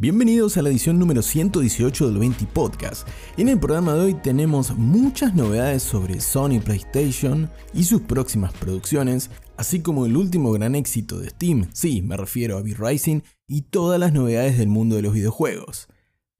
Bienvenidos 0.00 0.56
a 0.56 0.62
la 0.62 0.70
edición 0.70 0.98
número 0.98 1.20
118 1.20 2.08
del 2.08 2.16
20 2.16 2.46
Podcast. 2.46 3.06
En 3.36 3.50
el 3.50 3.60
programa 3.60 3.92
de 3.92 4.00
hoy 4.00 4.14
tenemos 4.14 4.74
muchas 4.74 5.34
novedades 5.34 5.82
sobre 5.82 6.20
Sony 6.20 6.58
PlayStation 6.64 7.50
y 7.74 7.84
sus 7.84 8.00
próximas 8.00 8.54
producciones, 8.54 9.28
así 9.58 9.82
como 9.82 10.06
el 10.06 10.16
último 10.16 10.52
gran 10.52 10.74
éxito 10.74 11.18
de 11.20 11.28
Steam, 11.28 11.68
sí, 11.74 12.00
me 12.00 12.16
refiero 12.16 12.56
a 12.56 12.62
V-Rising, 12.62 13.20
y 13.46 13.60
todas 13.60 14.00
las 14.00 14.14
novedades 14.14 14.56
del 14.56 14.68
mundo 14.68 14.96
de 14.96 15.02
los 15.02 15.12
videojuegos. 15.12 15.88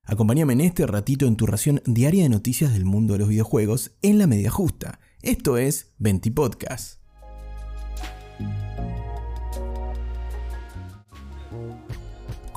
Acompáñame 0.04 0.54
en 0.54 0.62
este 0.62 0.86
ratito 0.86 1.26
en 1.26 1.36
tu 1.36 1.44
ración 1.44 1.82
diaria 1.84 2.22
de 2.22 2.30
noticias 2.30 2.72
del 2.72 2.86
mundo 2.86 3.12
de 3.12 3.18
los 3.18 3.28
videojuegos 3.28 3.90
en 4.00 4.16
la 4.16 4.26
media 4.26 4.50
justa. 4.50 5.00
Esto 5.20 5.58
es 5.58 5.92
20 5.98 6.30
Podcast. 6.30 6.98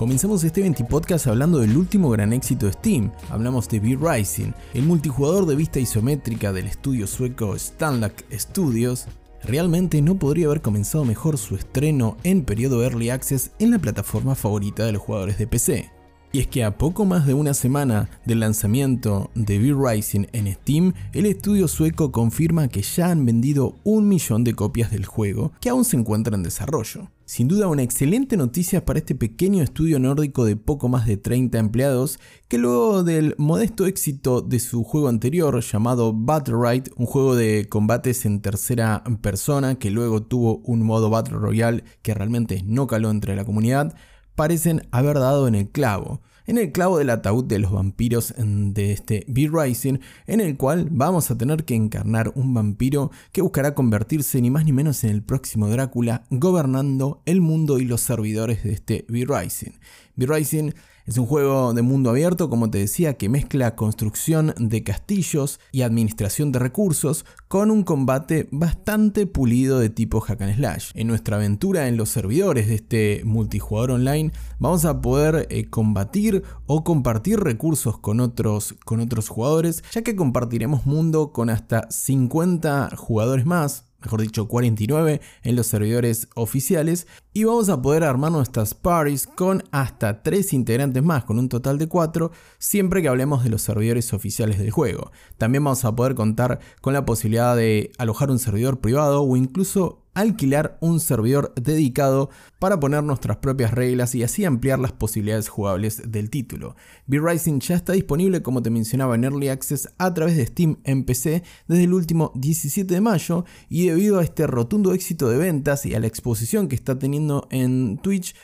Comenzamos 0.04 0.44
este 0.44 0.60
20 0.60 0.84
podcast 0.84 1.28
hablando 1.28 1.60
del 1.60 1.78
último 1.78 2.10
gran 2.10 2.34
éxito 2.34 2.66
de 2.66 2.74
Steam. 2.74 3.14
Hablamos 3.30 3.70
de 3.70 3.80
V-Rising, 3.80 4.52
el 4.74 4.84
multijugador 4.84 5.46
de 5.46 5.56
vista 5.56 5.80
isométrica 5.80 6.52
del 6.52 6.68
estudio 6.68 7.08
sueco 7.08 7.58
Stanlack 7.58 8.26
Studios. 8.34 9.06
Realmente 9.46 10.02
no 10.02 10.16
podría 10.20 10.48
haber 10.48 10.62
comenzado 10.62 11.06
mejor 11.06 11.38
su 11.38 11.56
estreno 11.56 12.18
en 12.26 12.44
periodo 12.44 12.84
Early 12.84 13.12
Access 13.12 13.52
en 13.60 13.72
la 13.72 13.80
plataforma 13.80 14.36
favorita 14.36 14.86
de 14.86 14.92
los 14.92 15.02
jugadores 15.02 15.38
de 15.38 15.48
PC. 15.48 16.03
Y 16.36 16.40
es 16.40 16.48
que 16.48 16.64
a 16.64 16.80
poco 16.80 17.06
más 17.06 17.28
de 17.28 17.36
una 17.36 17.54
semana 17.54 18.10
del 18.26 18.40
lanzamiento 18.40 19.30
de 19.36 19.60
V-Rising 19.60 20.26
en 20.34 20.52
Steam, 20.52 20.94
el 21.14 21.28
estudio 21.28 21.68
sueco 21.68 22.12
confirma 22.12 22.70
que 22.70 22.82
ya 22.82 23.12
han 23.12 23.24
vendido 23.24 23.76
un 23.84 24.08
millón 24.08 24.44
de 24.44 24.56
copias 24.56 24.90
del 24.90 25.06
juego, 25.06 25.52
que 25.62 25.70
aún 25.70 25.86
se 25.86 25.96
encuentra 25.96 26.36
en 26.36 26.42
desarrollo. 26.42 27.12
Sin 27.26 27.48
duda 27.48 27.68
una 27.68 27.84
excelente 27.84 28.36
noticia 28.36 28.84
para 28.84 28.98
este 28.98 29.14
pequeño 29.14 29.62
estudio 29.62 30.00
nórdico 30.00 30.44
de 30.44 30.56
poco 30.56 30.90
más 30.90 31.06
de 31.06 31.18
30 31.18 31.60
empleados, 31.60 32.20
que 32.48 32.58
luego 32.58 33.04
del 33.04 33.36
modesto 33.38 33.86
éxito 33.86 34.42
de 34.42 34.60
su 34.60 34.84
juego 34.84 35.10
anterior 35.10 35.62
llamado 35.62 36.14
Battle 36.16 36.56
Ride, 36.58 36.92
un 36.98 37.06
juego 37.06 37.36
de 37.36 37.68
combates 37.70 38.26
en 38.26 38.42
tercera 38.42 39.04
persona 39.22 39.76
que 39.76 39.92
luego 39.92 40.24
tuvo 40.24 40.64
un 40.66 40.82
modo 40.82 41.12
Battle 41.12 41.38
Royale 41.38 41.84
que 42.02 42.16
realmente 42.16 42.64
no 42.66 42.88
caló 42.88 43.12
entre 43.12 43.36
la 43.36 43.46
comunidad, 43.46 43.96
parecen 44.36 44.88
haber 44.92 45.20
dado 45.20 45.48
en 45.48 45.56
el 45.56 45.70
clavo, 45.70 46.22
en 46.46 46.58
el 46.58 46.72
clavo 46.72 46.98
del 46.98 47.10
ataúd 47.10 47.46
de 47.46 47.60
los 47.60 47.72
vampiros 47.72 48.34
de 48.38 48.92
este 48.92 49.26
V-Rising, 49.28 50.00
en 50.28 50.42
el 50.42 50.58
cual 50.58 50.90
vamos 50.92 51.32
a 51.32 51.38
tener 51.38 51.64
que 51.64 51.76
encarnar 51.76 52.34
un 52.36 52.54
vampiro 52.54 53.12
que 53.32 53.42
buscará 53.42 53.74
convertirse 53.74 54.42
ni 54.42 54.50
más 54.50 54.66
ni 54.66 54.74
menos 54.74 55.04
en 55.04 55.12
el 55.12 55.24
próximo 55.24 55.70
Drácula, 55.70 56.26
gobernando 56.30 57.22
el 57.26 57.42
mundo 57.42 57.80
y 57.80 57.86
los 57.86 58.02
servidores 58.02 58.64
de 58.64 58.74
este 58.74 59.06
V-Rising. 59.08 59.74
V-Rising 60.18 60.74
es 61.06 61.18
un 61.18 61.26
juego 61.26 61.74
de 61.74 61.82
mundo 61.82 62.10
abierto, 62.10 62.50
como 62.50 62.70
te 62.70 62.78
decía, 62.78 63.16
que 63.16 63.28
mezcla 63.28 63.76
construcción 63.76 64.54
de 64.58 64.84
castillos 64.84 65.60
y 65.72 65.82
administración 65.82 66.52
de 66.52 66.60
recursos 66.60 67.26
con 67.48 67.72
un 67.72 67.84
combate 67.84 68.48
bastante 68.52 69.28
pulido 69.28 69.80
de 69.80 69.90
tipo 69.90 70.22
hack 70.22 70.42
and 70.42 70.56
slash. 70.56 70.92
En 70.94 71.08
nuestra 71.08 71.36
aventura 71.36 71.88
en 71.88 71.98
los 71.98 72.10
servidores 72.10 72.68
de 72.68 72.76
este 72.76 73.22
multijugador 73.26 73.92
online 73.92 74.32
vamos 74.60 74.86
a 74.86 75.02
poder 75.02 75.48
eh, 75.50 75.66
combatir 75.70 76.44
o 76.68 76.84
compartir 76.84 77.40
recursos 77.40 77.98
con 78.00 78.20
otros, 78.20 78.76
con 78.86 79.02
otros 79.02 79.28
jugadores, 79.28 79.84
ya 79.92 80.04
que 80.04 80.16
compartiremos 80.16 80.86
mundo 80.86 81.34
con 81.34 81.50
hasta 81.50 81.90
50 81.92 82.96
jugadores 82.96 83.46
más, 83.46 83.86
mejor 84.04 84.22
dicho 84.22 84.48
49 84.48 85.22
en 85.44 85.56
los 85.56 85.68
servidores 85.68 86.28
oficiales 86.36 87.08
y 87.34 87.46
vamos 87.46 87.70
a 87.70 87.82
poder 87.82 88.04
armar 88.04 88.32
nuestras 88.32 88.74
parties 88.74 89.28
con 89.28 89.64
hasta 89.72 90.22
3 90.22 90.54
integrantes 90.54 91.04
más, 91.04 91.24
con 91.24 91.40
un 91.40 91.50
total 91.50 91.78
de 91.78 91.88
4, 91.88 92.32
siempre 92.60 93.02
que 93.02 93.08
hablemos 93.08 93.44
de 93.44 93.50
los 93.50 93.62
servidores 93.62 94.14
oficiales 94.14 94.60
del 94.60 94.72
juego. 94.72 95.12
También 95.38 95.64
vamos 95.64 95.86
a 95.86 95.96
poder 95.96 96.16
contar 96.16 96.60
con 96.82 96.94
la 96.94 97.06
posibilidad 97.06 97.56
de 97.56 97.92
alojar 97.98 98.30
un 98.30 98.40
servidor 98.40 98.82
privado 98.82 99.24
o 99.24 99.36
incluso 99.38 100.03
alquilar 100.14 100.78
un 100.82 101.00
servidor 101.00 101.54
dedicado 101.56 102.30
para 102.60 102.80
poner 102.80 103.04
nuestras 103.04 103.38
propias 103.38 103.72
reglas 103.72 104.16
y 104.16 104.24
así 104.24 104.46
ampliar 104.46 104.80
las 104.80 104.92
posibilidades 104.92 105.50
jugables 105.50 106.12
del 106.12 106.30
título. 106.30 106.76
V-Rising 107.08 107.60
ya 107.60 107.76
está 107.76 107.94
disponible 107.94 108.42
como 108.42 108.62
te 108.62 108.70
mencionaba 108.70 109.16
en 109.16 109.24
Early 109.24 109.50
Access 109.50 109.90
a 109.98 110.14
través 110.14 110.38
de 110.38 110.46
Steam 110.46 110.78
en 110.84 111.04
PC 111.04 111.44
desde 111.68 111.84
el 111.84 111.94
último 111.94 112.32
17 112.36 112.94
de 112.94 113.02
mayo 113.02 113.46
y 113.70 113.88
debido 113.88 114.20
a 114.20 114.24
este 114.24 114.48
rotundo 114.48 114.94
éxito 114.94 115.30
de 115.30 115.38
ventas 115.38 115.86
y 115.86 115.96
a 115.96 116.00
la 116.00 116.08
exposición 116.08 116.68
que 116.68 116.76
está 116.76 116.98
teniendo 116.98 117.48
en 117.52 117.98
Twitch, 117.98 118.36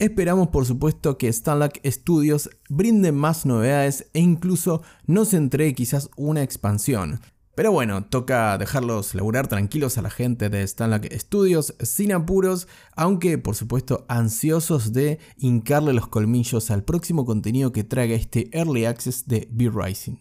Esperamos 0.00 0.48
por 0.48 0.64
supuesto 0.64 1.18
que 1.18 1.30
Stanlack 1.30 1.86
Studios 1.86 2.48
brinde 2.70 3.12
más 3.12 3.44
novedades 3.44 4.06
e 4.14 4.20
incluso 4.20 4.80
nos 5.06 5.34
entregue 5.34 5.74
quizás 5.74 6.08
una 6.16 6.42
expansión. 6.42 7.20
Pero 7.60 7.72
bueno, 7.72 8.06
toca 8.06 8.56
dejarlos 8.56 9.14
laburar 9.14 9.46
tranquilos 9.46 9.98
a 9.98 10.00
la 10.00 10.08
gente 10.08 10.48
de 10.48 10.66
Stanlack 10.66 11.14
Studios 11.18 11.74
sin 11.80 12.10
apuros, 12.10 12.68
aunque 12.96 13.36
por 13.36 13.54
supuesto 13.54 14.06
ansiosos 14.08 14.94
de 14.94 15.18
hincarle 15.36 15.92
los 15.92 16.08
colmillos 16.08 16.70
al 16.70 16.84
próximo 16.84 17.26
contenido 17.26 17.70
que 17.70 17.84
traiga 17.84 18.14
este 18.14 18.48
Early 18.56 18.86
Access 18.86 19.28
de 19.28 19.46
V-Rising. 19.52 20.16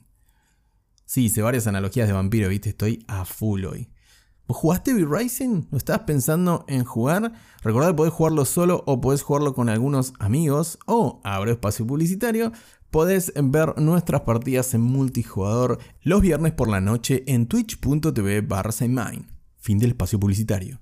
Sí, 1.06 1.28
hice 1.28 1.42
varias 1.42 1.66
analogías 1.66 2.10
de 2.10 2.14
vampiro, 2.14 2.50
viste, 2.50 2.72
estoy 2.72 3.06
a 3.08 3.24
full 3.24 3.64
hoy. 3.64 3.90
¿Jugaste 4.50 4.94
V-Rising? 4.94 5.68
¿Lo 5.72 5.78
estabas 5.78 6.02
pensando 6.02 6.66
en 6.68 6.84
jugar? 6.84 7.32
Recordad 7.62 7.96
podés 7.96 8.12
jugarlo 8.12 8.44
solo 8.44 8.84
o 8.86 9.00
podés 9.00 9.22
jugarlo 9.22 9.54
con 9.54 9.70
algunos 9.70 10.12
amigos 10.20 10.78
o, 10.88 11.22
abro 11.24 11.52
espacio 11.52 11.88
publicitario, 11.88 12.52
podés 12.90 13.32
ver 13.36 13.80
nuestras 13.80 14.22
partidas 14.22 14.74
en 14.74 14.82
multijugador 14.82 15.80
los 16.02 16.22
viernes 16.22 16.54
por 16.54 16.70
la 16.70 16.82
noche 16.82 17.24
en 17.28 17.48
twitch.tv 17.48 18.42
barra 18.42 18.72
Fin 19.58 19.78
del 19.78 19.92
espacio 19.92 20.20
publicitario. 20.20 20.80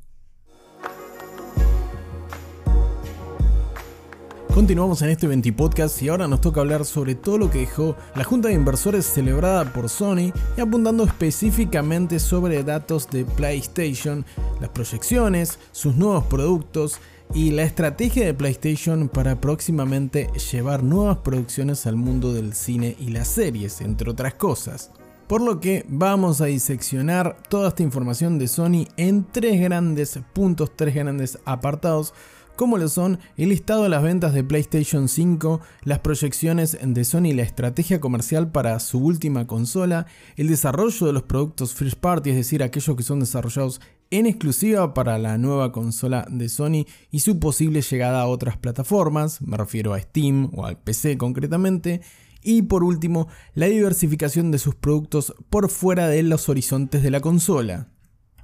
Continuamos 4.58 5.04
en 5.04 5.10
este 5.10 5.28
20 5.28 5.54
podcast 5.54 6.02
y 6.02 6.10
ahora 6.10 6.28
nos 6.28 6.42
toca 6.42 6.62
hablar 6.62 6.84
sobre 6.84 7.14
todo 7.14 7.38
lo 7.38 7.52
que 7.52 7.60
dejó 7.60 7.96
la 8.16 8.24
junta 8.24 8.48
de 8.48 8.56
inversores 8.56 9.06
celebrada 9.06 9.72
por 9.72 9.88
Sony 9.88 10.34
y 10.58 10.62
apuntando 10.62 11.04
específicamente 11.04 12.18
sobre 12.18 12.64
datos 12.64 13.08
de 13.12 13.24
PlayStation, 13.24 14.26
las 14.60 14.72
proyecciones, 14.72 15.60
sus 15.72 15.96
nuevos 15.96 16.24
productos 16.24 17.00
y 17.34 17.52
la 17.52 17.64
estrategia 17.64 18.26
de 18.26 18.34
PlayStation 18.34 19.10
para 19.10 19.40
próximamente 19.40 20.30
llevar 20.52 20.84
nuevas 20.84 21.18
producciones 21.18 21.86
al 21.86 21.96
mundo 21.96 22.34
del 22.34 22.54
cine 22.54 22.96
y 23.00 23.10
las 23.10 23.28
series, 23.28 23.82
entre 23.82 24.10
otras 24.10 24.36
cosas. 24.36 24.92
Por 25.28 25.42
lo 25.42 25.60
que 25.60 25.86
vamos 25.90 26.40
a 26.40 26.46
diseccionar 26.46 27.38
toda 27.50 27.70
esta 27.70 27.84
información 27.84 28.40
de 28.40 28.48
Sony 28.48 28.88
en 28.96 29.26
tres 29.26 29.60
grandes 29.60 30.20
puntos, 30.34 30.72
tres 30.76 30.96
grandes 30.96 31.38
apartados 31.46 32.14
como 32.58 32.80
lo 32.80 32.90
son 32.90 33.20
el 33.38 33.50
listado 33.50 33.84
de 33.84 33.90
las 33.90 34.02
ventas 34.02 34.34
de 34.34 34.44
PlayStation 34.44 35.08
5, 35.08 35.62
las 35.84 36.00
proyecciones 36.00 36.76
de 36.82 37.06
Sony 37.06 37.28
y 37.28 37.34
la 37.34 37.44
estrategia 37.44 38.02
comercial 38.02 38.52
para 38.52 38.80
su 38.80 38.98
última 38.98 39.46
consola, 39.46 40.08
el 40.38 40.48
desarrollo 40.48 41.06
de 41.06 41.14
los 41.14 41.22
productos 41.22 41.76
first 41.76 42.00
party, 42.00 42.32
es 42.32 42.36
decir, 42.36 42.64
aquellos 42.64 42.98
que 42.98 43.04
son 43.04 43.20
desarrollados 43.20 43.80
en 44.12 44.26
exclusiva 44.26 44.94
para 44.94 45.18
la 45.18 45.38
nueva 45.38 45.72
consola 45.72 46.26
de 46.30 46.50
Sony 46.50 46.86
y 47.12 47.20
su 47.20 47.40
posible 47.40 47.82
llegada 47.82 48.22
a 48.22 48.28
otras 48.28 48.58
plataformas, 48.58 49.42
me 49.42 49.58
refiero 49.58 49.94
a 49.94 50.00
Steam 50.00 50.52
o 50.54 50.66
al 50.66 50.78
PC 50.78 51.18
concretamente, 51.18 52.02
y 52.42 52.62
por 52.62 52.84
último, 52.84 53.28
la 53.56 53.66
diversificación 53.66 54.52
de 54.52 54.60
sus 54.60 54.76
productos 54.76 55.34
por 55.50 55.70
fuera 55.70 56.08
de 56.08 56.24
los 56.24 56.50
horizontes 56.50 57.04
de 57.04 57.12
la 57.12 57.20
consola. 57.20 57.90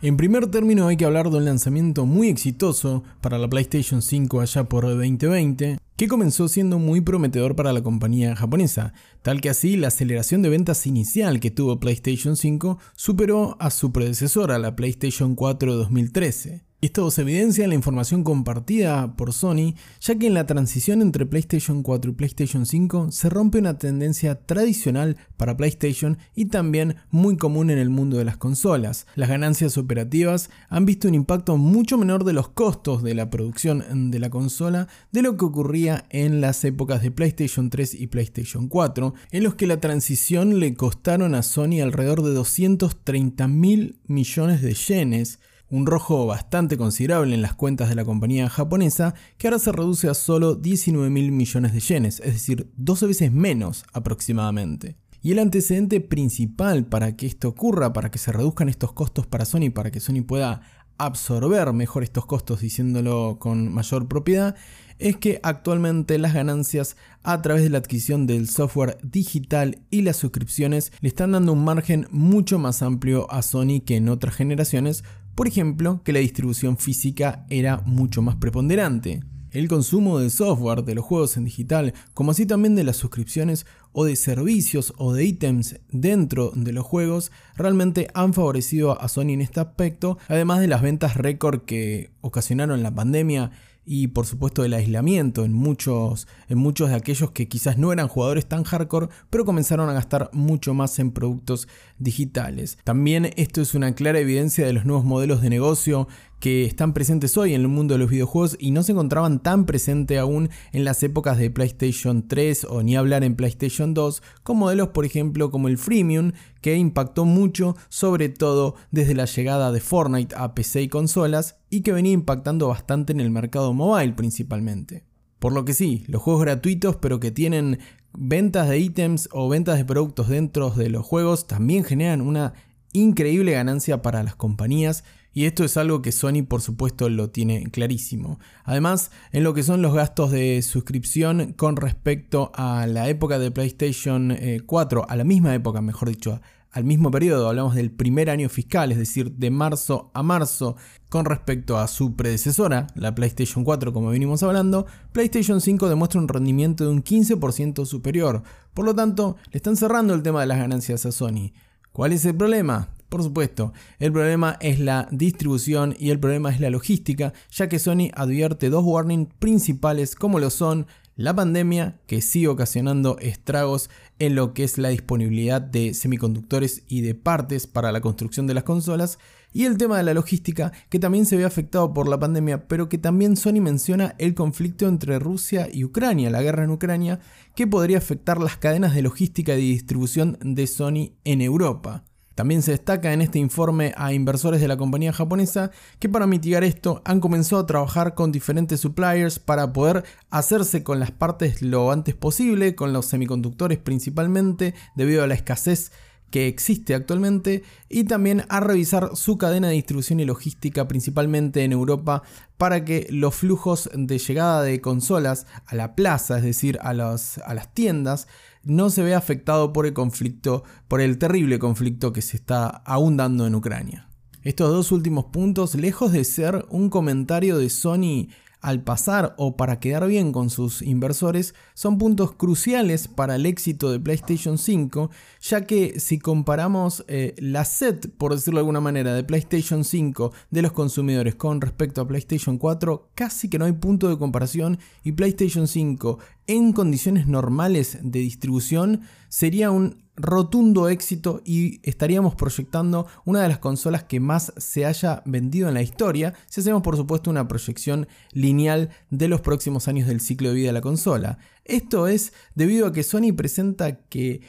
En 0.02 0.18
primer 0.18 0.48
término 0.48 0.88
hay 0.88 0.98
que 0.98 1.06
hablar 1.06 1.30
de 1.30 1.38
un 1.38 1.46
lanzamiento 1.46 2.06
muy 2.06 2.28
exitoso 2.28 3.04
para 3.22 3.38
la 3.38 3.48
PlayStation 3.48 4.02
5 4.02 4.42
allá 4.42 4.66
por 4.66 4.84
2020, 4.84 5.78
que 5.96 6.08
comenzó 6.08 6.48
siendo 6.48 6.80
muy 6.80 7.02
prometedor 7.02 7.56
para 7.56 7.74
la 7.74 7.84
compañía 7.84 8.36
japonesa, 8.36 8.94
tal 9.22 9.42
que 9.42 9.50
así 9.50 9.78
la 9.78 9.90
aceleración 9.90 10.42
de 10.42 10.50
ventas 10.50 10.88
inicial 10.88 11.40
que 11.40 11.52
tuvo 11.52 11.80
PlayStation 11.80 12.36
5 12.36 12.80
superó 12.96 13.56
a 13.60 13.70
su 13.70 13.92
predecesora, 13.92 14.58
la 14.60 14.76
PlayStation 14.76 15.36
4 15.36 15.76
2013. 15.76 16.73
Esto 16.84 17.10
se 17.12 17.22
evidencia 17.22 17.64
en 17.64 17.70
la 17.70 17.78
información 17.78 18.26
compartida 18.26 19.16
por 19.16 19.32
Sony, 19.32 19.74
ya 20.02 20.16
que 20.16 20.28
en 20.28 20.34
la 20.34 20.46
transición 20.46 21.02
entre 21.02 21.26
PlayStation 21.26 21.82
4 21.82 22.12
y 22.12 22.14
PlayStation 22.14 22.66
5 22.66 23.10
se 23.10 23.30
rompe 23.30 23.60
una 23.60 23.78
tendencia 23.78 24.36
tradicional 24.36 25.16
para 25.38 25.56
PlayStation 25.56 26.18
y 26.36 26.48
también 26.48 26.98
muy 27.10 27.38
común 27.38 27.70
en 27.70 27.78
el 27.78 27.90
mundo 27.90 28.18
de 28.18 28.26
las 28.26 28.36
consolas. 28.36 29.08
Las 29.16 29.30
ganancias 29.30 29.78
operativas 29.78 30.50
han 30.68 30.86
visto 30.86 31.08
un 31.08 31.16
impacto 31.16 31.56
mucho 31.56 31.98
menor 31.98 32.26
de 32.26 32.34
los 32.34 32.50
costos 32.50 33.02
de 33.02 33.16
la 33.16 33.30
producción 33.30 34.12
de 34.12 34.20
la 34.20 34.30
consola 34.30 34.90
de 35.14 35.22
lo 35.22 35.38
que 35.38 35.46
ocurría 35.46 36.04
en 36.10 36.42
las 36.42 36.66
épocas 36.66 37.02
de 37.02 37.12
PlayStation 37.12 37.70
3 37.70 37.96
y 37.96 38.08
PlayStation 38.08 38.68
4, 38.68 39.14
en 39.32 39.44
los 39.46 39.56
que 39.56 39.68
la 39.68 39.80
transición 39.80 40.60
le 40.60 40.74
costaron 40.74 41.34
a 41.34 41.44
Sony 41.44 41.80
alrededor 41.82 42.24
de 42.24 42.34
230 42.34 43.48
mil 43.48 44.02
millones 44.06 44.62
de 44.62 44.74
yenes 44.74 45.40
un 45.74 45.88
rojo 45.88 46.28
bastante 46.28 46.78
considerable 46.78 47.34
en 47.34 47.42
las 47.42 47.56
cuentas 47.56 47.90
de 47.90 47.96
la 47.96 48.06
compañía 48.06 48.48
japonesa 48.48 49.16
que 49.40 49.48
ahora 49.48 49.58
se 49.58 49.72
reduce 49.72 50.08
a 50.08 50.14
solo 50.14 50.54
19 50.54 51.10
mil 51.10 51.32
millones 51.32 51.74
de 51.74 51.80
yenes, 51.80 52.20
es 52.20 52.34
decir, 52.34 52.72
12 52.78 53.08
veces 53.08 53.32
menos 53.32 53.84
aproximadamente. 53.92 54.98
Y 55.24 55.32
el 55.32 55.40
antecedente 55.40 56.00
principal 56.00 56.86
para 56.86 57.16
que 57.16 57.26
esto 57.26 57.48
ocurra, 57.48 57.92
para 57.92 58.12
que 58.12 58.20
se 58.20 58.32
reduzcan 58.32 58.70
estos 58.70 58.94
costos 58.94 59.26
para 59.26 59.46
Sony, 59.46 59.72
para 59.74 59.90
que 59.90 60.00
Sony 60.00 60.22
pueda 60.22 60.62
absorber 61.00 61.74
mejor 61.74 62.04
estos 62.04 62.28
costos, 62.28 62.62
diciéndolo 62.62 63.38
con 63.40 63.74
mayor 63.74 64.08
propiedad, 64.08 64.56
es 65.00 65.18
que 65.18 65.40
actualmente 65.42 66.20
las 66.20 66.36
ganancias 66.36 66.98
a 67.24 67.42
través 67.42 67.64
de 67.64 67.72
la 67.72 67.80
adquisición 67.80 68.28
del 68.28 68.48
software 68.48 69.00
digital 69.02 69.80
y 69.90 70.04
las 70.04 70.18
suscripciones 70.18 70.92
le 71.02 71.10
están 71.10 71.32
dando 71.32 71.54
un 71.54 71.64
margen 71.64 72.08
mucho 72.12 72.60
más 72.60 72.84
amplio 72.84 73.32
a 73.32 73.42
Sony 73.42 73.82
que 73.84 73.96
en 73.96 74.08
otras 74.08 74.36
generaciones, 74.36 75.04
por 75.36 75.48
ejemplo, 75.48 76.02
que 76.04 76.14
la 76.14 76.20
distribución 76.20 76.78
física 76.78 77.46
era 77.50 77.82
mucho 77.86 78.22
más 78.22 78.36
preponderante. 78.36 79.22
El 79.52 79.68
consumo 79.68 80.18
de 80.18 80.32
software 80.32 80.84
de 80.84 80.96
los 80.96 81.06
juegos 81.06 81.38
en 81.38 81.46
digital, 81.46 81.94
como 82.16 82.32
así 82.32 82.48
también 82.48 82.74
de 82.74 82.84
las 82.84 82.98
suscripciones 82.98 83.68
o 83.92 84.04
de 84.04 84.16
servicios 84.16 84.94
o 84.98 85.14
de 85.14 85.26
ítems 85.26 85.80
dentro 85.92 86.52
de 86.56 86.72
los 86.72 86.84
juegos, 86.84 87.32
realmente 87.56 88.08
han 88.16 88.34
favorecido 88.34 89.00
a 89.00 89.08
Sony 89.08 89.30
en 89.34 89.42
este 89.42 89.60
aspecto, 89.60 90.18
además 90.28 90.60
de 90.60 90.68
las 90.68 90.82
ventas 90.82 91.18
récord 91.18 91.62
que 91.66 92.10
ocasionaron 92.22 92.82
la 92.82 92.96
pandemia 92.96 93.52
y 93.86 94.08
por 94.08 94.26
supuesto 94.26 94.64
el 94.64 94.74
aislamiento 94.74 95.44
en 95.46 95.54
muchos, 95.54 96.28
en 96.48 96.58
muchos 96.58 96.90
de 96.90 96.96
aquellos 96.96 97.32
que 97.32 97.48
quizás 97.48 97.78
no 97.78 97.92
eran 97.92 98.08
jugadores 98.08 98.46
tan 98.46 98.64
hardcore, 98.64 99.10
pero 99.30 99.46
comenzaron 99.46 99.90
a 99.90 99.94
gastar 99.94 100.30
mucho 100.34 100.74
más 100.74 101.00
en 101.00 101.12
productos 101.12 101.68
digitales. 102.00 102.78
También 102.84 103.32
esto 103.36 103.62
es 103.62 103.74
una 103.74 103.94
clara 103.96 104.20
evidencia 104.20 104.66
de 104.66 104.74
los 104.74 104.86
nuevos 104.86 105.06
modelos 105.06 105.42
de 105.42 105.50
negocio 105.50 106.08
que 106.44 106.66
están 106.66 106.92
presentes 106.92 107.38
hoy 107.38 107.54
en 107.54 107.62
el 107.62 107.70
mundo 107.70 107.94
de 107.94 108.00
los 108.00 108.10
videojuegos 108.10 108.58
y 108.60 108.72
no 108.72 108.84
se 108.84 108.92
encontraban 108.92 109.42
tan 109.42 109.66
presentes 109.66 110.20
aún 110.20 110.50
en 110.74 110.84
las 110.84 111.02
épocas 111.02 111.38
de 111.38 111.50
PlayStation 111.50 112.28
3 112.28 112.66
o 112.66 112.84
ni 112.84 112.98
hablar 112.98 113.24
en 113.24 113.38
PlayStation 113.38 113.94
2, 113.94 114.22
con 114.44 114.58
modelos 114.58 114.90
por 114.90 115.06
ejemplo 115.06 115.52
como 115.52 115.70
el 115.70 115.78
Freemium, 115.78 116.34
que 116.60 116.76
impactó 116.76 117.24
mucho 117.24 117.78
sobre 117.88 118.28
todo 118.28 118.76
desde 118.92 119.16
la 119.16 119.24
llegada 119.24 119.72
de 119.72 119.80
Fortnite 119.80 120.36
a 120.38 120.54
PC 120.54 120.82
y 120.82 120.90
consolas 120.90 121.56
y 121.70 121.80
que 121.80 121.94
venía 121.94 122.12
impactando 122.12 122.68
bastante 122.68 123.14
en 123.14 123.22
el 123.22 123.32
mercado 123.32 123.72
mobile 123.72 124.12
principalmente. 124.12 125.06
Por 125.40 125.54
lo 125.54 125.64
que 125.64 125.74
sí, 125.74 126.04
los 126.08 126.22
juegos 126.22 126.44
gratuitos 126.44 126.98
pero 126.98 127.22
que 127.22 127.32
tienen 127.32 127.80
ventas 128.12 128.68
de 128.68 128.80
ítems 128.80 129.30
o 129.32 129.48
ventas 129.48 129.78
de 129.78 129.86
productos 129.86 130.28
dentro 130.28 130.72
de 130.72 130.90
los 130.90 131.06
juegos 131.06 131.48
también 131.48 131.86
generan 131.86 132.20
una 132.20 132.54
increíble 132.92 133.54
ganancia 133.54 134.02
para 134.02 134.24
las 134.24 134.36
compañías 134.36 135.06
y 135.34 135.46
esto 135.46 135.64
es 135.64 135.78
algo 135.78 136.02
que 136.02 136.12
Sony 136.12 136.44
por 136.48 136.62
supuesto 136.62 137.10
lo 137.10 137.30
tiene 137.30 137.70
clarísimo. 137.72 138.40
Además, 138.64 139.12
en 139.32 139.44
lo 139.44 139.54
que 139.54 139.64
son 139.64 139.82
los 139.82 139.94
gastos 139.94 140.32
de 140.32 140.62
suscripción 140.62 141.54
con 141.54 141.76
respecto 141.76 142.52
a 142.56 142.86
la 142.88 143.10
época 143.10 143.40
de 143.40 143.52
PlayStation 143.52 144.38
4, 144.66 145.02
eh, 145.02 145.06
a 145.08 145.16
la 145.16 145.24
misma 145.24 145.54
época 145.56 145.82
mejor 145.82 146.10
dicho, 146.10 146.40
al 146.74 146.86
mismo 146.86 147.12
periodo, 147.12 147.50
hablamos 147.50 147.76
del 147.76 147.92
primer 147.92 148.32
año 148.32 148.50
fiscal, 148.50 148.92
es 148.92 148.98
decir, 148.98 149.34
de 149.34 149.52
marzo 149.52 150.10
a 150.16 150.24
marzo, 150.24 150.76
con 151.08 151.26
respecto 151.26 151.78
a 151.78 151.88
su 151.88 152.16
predecesora, 152.16 152.88
la 152.96 153.14
PlayStation 153.14 153.64
4 153.64 153.94
como 153.94 154.10
venimos 154.10 154.42
hablando, 154.42 154.88
PlayStation 155.12 155.62
5 155.62 155.88
demuestra 155.88 156.20
un 156.20 156.28
rendimiento 156.28 156.84
de 156.84 156.90
un 156.90 157.04
15% 157.04 157.86
superior. 157.86 158.42
Por 158.74 158.86
lo 158.86 158.96
tanto, 158.96 159.38
le 159.52 159.58
están 159.58 159.76
cerrando 159.76 160.16
el 160.16 160.24
tema 160.24 160.42
de 160.42 160.48
las 160.48 160.58
ganancias 160.58 161.06
a 161.06 161.12
Sony. 161.12 161.52
¿Cuál 161.92 162.12
es 162.12 162.26
el 162.26 162.36
problema? 162.36 162.90
Por 163.14 163.22
supuesto, 163.22 163.74
el 164.00 164.12
problema 164.12 164.58
es 164.60 164.80
la 164.80 165.08
distribución 165.12 165.96
y 166.00 166.10
el 166.10 166.20
problema 166.20 166.50
es 166.50 166.60
la 166.60 166.72
logística, 166.72 167.32
ya 167.52 167.70
que 167.70 167.78
Sony 167.78 168.10
advierte 168.16 168.72
dos 168.72 168.84
warnings 168.84 169.32
principales 169.38 170.16
como 170.16 170.40
lo 170.40 170.50
son 170.50 170.88
la 171.16 171.36
pandemia, 171.36 172.00
que 172.08 172.24
sigue 172.24 172.48
ocasionando 172.48 173.20
estragos 173.20 173.92
en 174.18 174.34
lo 174.34 174.56
que 174.56 174.64
es 174.64 174.80
la 174.80 174.90
disponibilidad 174.90 175.62
de 175.62 175.94
semiconductores 175.94 176.86
y 176.88 177.02
de 177.02 177.14
partes 177.14 177.68
para 177.68 177.92
la 177.92 178.02
construcción 178.02 178.48
de 178.48 178.56
las 178.56 178.64
consolas, 178.64 179.20
y 179.52 179.66
el 179.66 179.78
tema 179.78 179.98
de 179.98 180.04
la 180.06 180.16
logística, 180.16 180.72
que 180.90 180.98
también 180.98 181.28
se 181.28 181.38
ve 181.38 181.46
afectado 181.46 181.94
por 181.94 182.10
la 182.10 182.18
pandemia, 182.18 182.68
pero 182.68 182.90
que 182.90 182.98
también 182.98 183.38
Sony 183.38 183.62
menciona 183.62 184.16
el 184.18 184.34
conflicto 184.34 184.88
entre 184.88 185.20
Rusia 185.20 185.70
y 185.72 185.84
Ucrania, 185.84 186.32
la 186.32 186.42
guerra 186.42 186.64
en 186.64 186.72
Ucrania, 186.72 187.20
que 187.56 187.68
podría 187.68 188.00
afectar 188.00 188.40
las 188.40 188.58
cadenas 188.58 188.96
de 188.96 189.04
logística 189.04 189.54
y 189.54 189.70
distribución 189.70 190.40
de 190.42 190.66
Sony 190.66 191.12
en 191.26 191.42
Europa. 191.42 192.06
También 192.36 192.64
se 192.64 192.72
destaca 192.72 193.14
en 193.14 193.22
este 193.22 193.40
informe 193.40 193.94
a 193.96 194.14
inversores 194.14 194.60
de 194.60 194.68
la 194.68 194.78
compañía 194.78 195.14
japonesa 195.14 195.72
que 196.00 196.10
para 196.10 196.28
mitigar 196.28 196.64
esto 196.64 197.02
han 197.06 197.20
comenzado 197.20 197.62
a 197.62 197.66
trabajar 197.68 198.16
con 198.16 198.32
diferentes 198.32 198.80
suppliers 198.80 199.40
para 199.40 199.72
poder 199.72 200.04
hacerse 200.32 200.84
con 200.84 201.00
las 201.00 201.12
partes 201.12 201.62
lo 201.62 201.92
antes 201.92 202.16
posible, 202.16 202.76
con 202.76 202.92
los 202.92 203.06
semiconductores 203.06 203.78
principalmente, 203.78 204.74
debido 204.96 205.24
a 205.24 205.28
la 205.28 205.36
escasez 205.36 205.92
que 206.34 206.48
existe 206.48 206.96
actualmente 206.96 207.62
y 207.90 208.06
también 208.06 208.46
a 208.50 208.60
revisar 208.60 209.12
su 209.16 209.38
cadena 209.38 209.68
de 209.68 209.76
distribución 209.76 210.20
y 210.20 210.26
logística 210.26 210.88
principalmente 210.88 211.64
en 211.64 211.72
Europa 211.72 212.24
para 212.58 212.84
que 212.84 213.06
los 213.12 213.36
flujos 213.36 213.88
de 213.94 214.18
llegada 214.18 214.64
de 214.64 214.82
consolas 214.82 215.46
a 215.68 215.76
la 215.76 215.94
plaza, 215.94 216.38
es 216.38 216.44
decir, 216.44 216.80
a, 216.82 216.90
a 216.90 217.54
las 217.54 217.74
tiendas, 217.76 218.28
no 218.64 218.90
se 218.90 219.04
ve 219.04 219.14
afectado 219.14 219.74
por 219.74 219.86
el 219.86 219.94
conflicto, 219.94 220.64
por 220.88 221.02
el 221.02 221.18
terrible 221.18 221.60
conflicto 221.60 222.14
que 222.14 222.22
se 222.22 222.38
está 222.38 222.68
aún 222.68 223.18
dando 223.18 223.46
en 223.46 223.56
Ucrania. 223.56 224.10
Estos 224.42 224.72
dos 224.72 224.92
últimos 224.92 225.26
puntos, 225.26 225.76
lejos 225.76 226.12
de 226.12 226.24
ser 226.26 226.66
un 226.70 226.90
comentario 226.90 227.58
de 227.58 227.70
Sony 227.70 228.28
al 228.64 228.82
pasar 228.82 229.36
o 229.38 229.58
para 229.58 229.80
quedar 229.80 230.08
bien 230.08 230.32
con 230.32 230.50
sus 230.50 230.82
inversores 230.82 231.54
son 231.74 231.98
puntos 231.98 232.32
cruciales 232.32 233.10
para 233.10 233.36
el 233.36 233.46
éxito 233.46 233.92
de 233.92 234.00
PlayStation 234.00 234.58
5, 234.58 235.12
ya 235.42 235.66
que 235.66 236.00
si 236.00 236.18
comparamos 236.18 237.04
eh, 237.10 237.36
la 237.38 237.66
set, 237.66 238.10
por 238.18 238.34
decirlo 238.34 238.60
de 238.60 238.62
alguna 238.62 238.80
manera, 238.80 239.14
de 239.14 239.24
PlayStation 239.26 239.84
5 239.84 240.32
de 240.50 240.62
los 240.62 240.72
consumidores 240.72 241.36
con 241.36 241.60
respecto 241.60 242.00
a 242.00 242.08
PlayStation 242.08 242.58
4, 242.58 243.10
casi 243.14 243.50
que 243.50 243.60
no 243.60 243.66
hay 243.66 243.74
punto 243.74 244.08
de 244.08 244.18
comparación 244.18 244.80
y 245.04 245.12
PlayStation 245.12 245.68
5 245.68 246.20
en 246.48 246.72
condiciones 246.72 247.28
normales 247.28 248.00
de 248.02 248.20
distribución 248.20 249.02
sería 249.28 249.72
un 249.72 250.03
rotundo 250.16 250.90
éxito 250.90 251.42
y 251.44 251.80
estaríamos 251.84 252.36
proyectando 252.36 253.08
una 253.26 253.42
de 253.42 253.48
las 253.48 253.60
consolas 253.60 254.04
que 254.04 254.20
más 254.20 254.54
se 254.58 254.86
haya 254.86 255.24
vendido 255.26 255.68
en 255.68 255.74
la 255.74 255.82
historia, 255.82 256.34
si 256.48 256.62
hacemos 256.62 256.82
por 256.84 256.98
supuesto 256.98 257.30
una 257.30 257.48
proyección 257.48 258.08
lineal 258.32 258.90
de 259.10 259.28
los 259.28 259.42
próximos 259.42 259.88
años 259.88 260.08
del 260.08 260.22
ciclo 260.22 260.50
de 260.50 260.56
vida 260.56 260.68
de 260.68 260.74
la 260.74 260.82
consola. 260.82 261.40
Esto 261.66 262.08
es 262.08 262.34
debido 262.56 262.88
a 262.88 262.94
que 262.94 263.04
Sony 263.04 263.34
presenta 263.36 263.98
que 264.02 264.42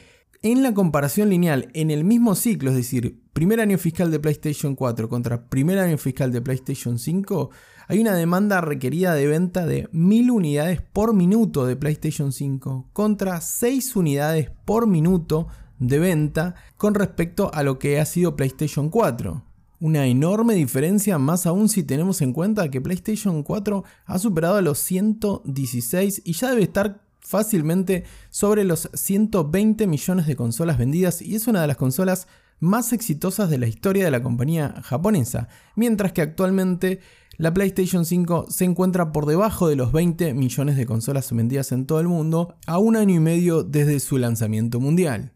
en 0.45 0.61
la 0.61 0.75
comparación 0.75 1.29
lineal 1.29 1.69
en 1.73 1.89
el 1.89 2.03
mismo 2.03 2.35
ciclo, 2.35 2.69
es 2.69 2.75
decir, 2.75 3.19
primer 3.33 3.59
año 3.59 3.79
fiscal 3.79 4.11
de 4.11 4.19
PlayStation 4.19 4.75
4 4.75 5.09
contra 5.09 5.49
primer 5.49 5.79
año 5.79 5.97
fiscal 5.97 6.31
de 6.31 6.39
PlayStation 6.39 6.99
5, 6.99 7.49
hay 7.87 7.99
una 7.99 8.13
demanda 8.13 8.61
requerida 8.61 9.15
de 9.15 9.25
venta 9.25 9.65
de 9.65 9.89
1000 9.91 10.29
unidades 10.29 10.81
por 10.83 11.15
minuto 11.15 11.65
de 11.65 11.75
PlayStation 11.75 12.31
5 12.31 12.91
contra 12.93 13.41
6 13.41 13.95
unidades 13.95 14.51
por 14.65 14.85
minuto 14.85 15.47
de 15.79 15.97
venta 15.97 16.53
con 16.77 16.93
respecto 16.93 17.49
a 17.51 17.63
lo 17.63 17.79
que 17.79 17.99
ha 17.99 18.05
sido 18.05 18.35
PlayStation 18.35 18.91
4. 18.91 19.43
Una 19.79 20.05
enorme 20.05 20.53
diferencia 20.53 21.17
más 21.17 21.47
aún 21.47 21.69
si 21.69 21.81
tenemos 21.81 22.21
en 22.21 22.33
cuenta 22.33 22.69
que 22.69 22.81
PlayStation 22.81 23.41
4 23.41 23.83
ha 24.05 24.19
superado 24.19 24.57
a 24.57 24.61
los 24.61 24.77
116 24.77 26.21
y 26.23 26.33
ya 26.33 26.51
debe 26.51 26.61
estar 26.61 27.04
fácilmente 27.25 28.03
sobre 28.29 28.63
los 28.63 28.89
120 28.93 29.87
millones 29.87 30.27
de 30.27 30.35
consolas 30.35 30.77
vendidas 30.77 31.21
y 31.21 31.35
es 31.35 31.47
una 31.47 31.61
de 31.61 31.67
las 31.67 31.77
consolas 31.77 32.27
más 32.59 32.93
exitosas 32.93 33.49
de 33.49 33.57
la 33.57 33.67
historia 33.67 34.05
de 34.05 34.11
la 34.11 34.23
compañía 34.23 34.75
japonesa, 34.83 35.49
mientras 35.75 36.13
que 36.13 36.21
actualmente 36.21 36.99
la 37.37 37.53
PlayStation 37.53 38.05
5 38.05 38.45
se 38.49 38.63
encuentra 38.63 39.11
por 39.11 39.25
debajo 39.25 39.67
de 39.67 39.75
los 39.75 39.91
20 39.91 40.33
millones 40.33 40.77
de 40.77 40.85
consolas 40.85 41.33
vendidas 41.33 41.71
en 41.73 41.85
todo 41.85 41.99
el 41.99 42.07
mundo 42.07 42.55
a 42.65 42.77
un 42.77 42.95
año 42.95 43.15
y 43.15 43.19
medio 43.19 43.63
desde 43.63 43.99
su 43.99 44.17
lanzamiento 44.17 44.79
mundial. 44.79 45.33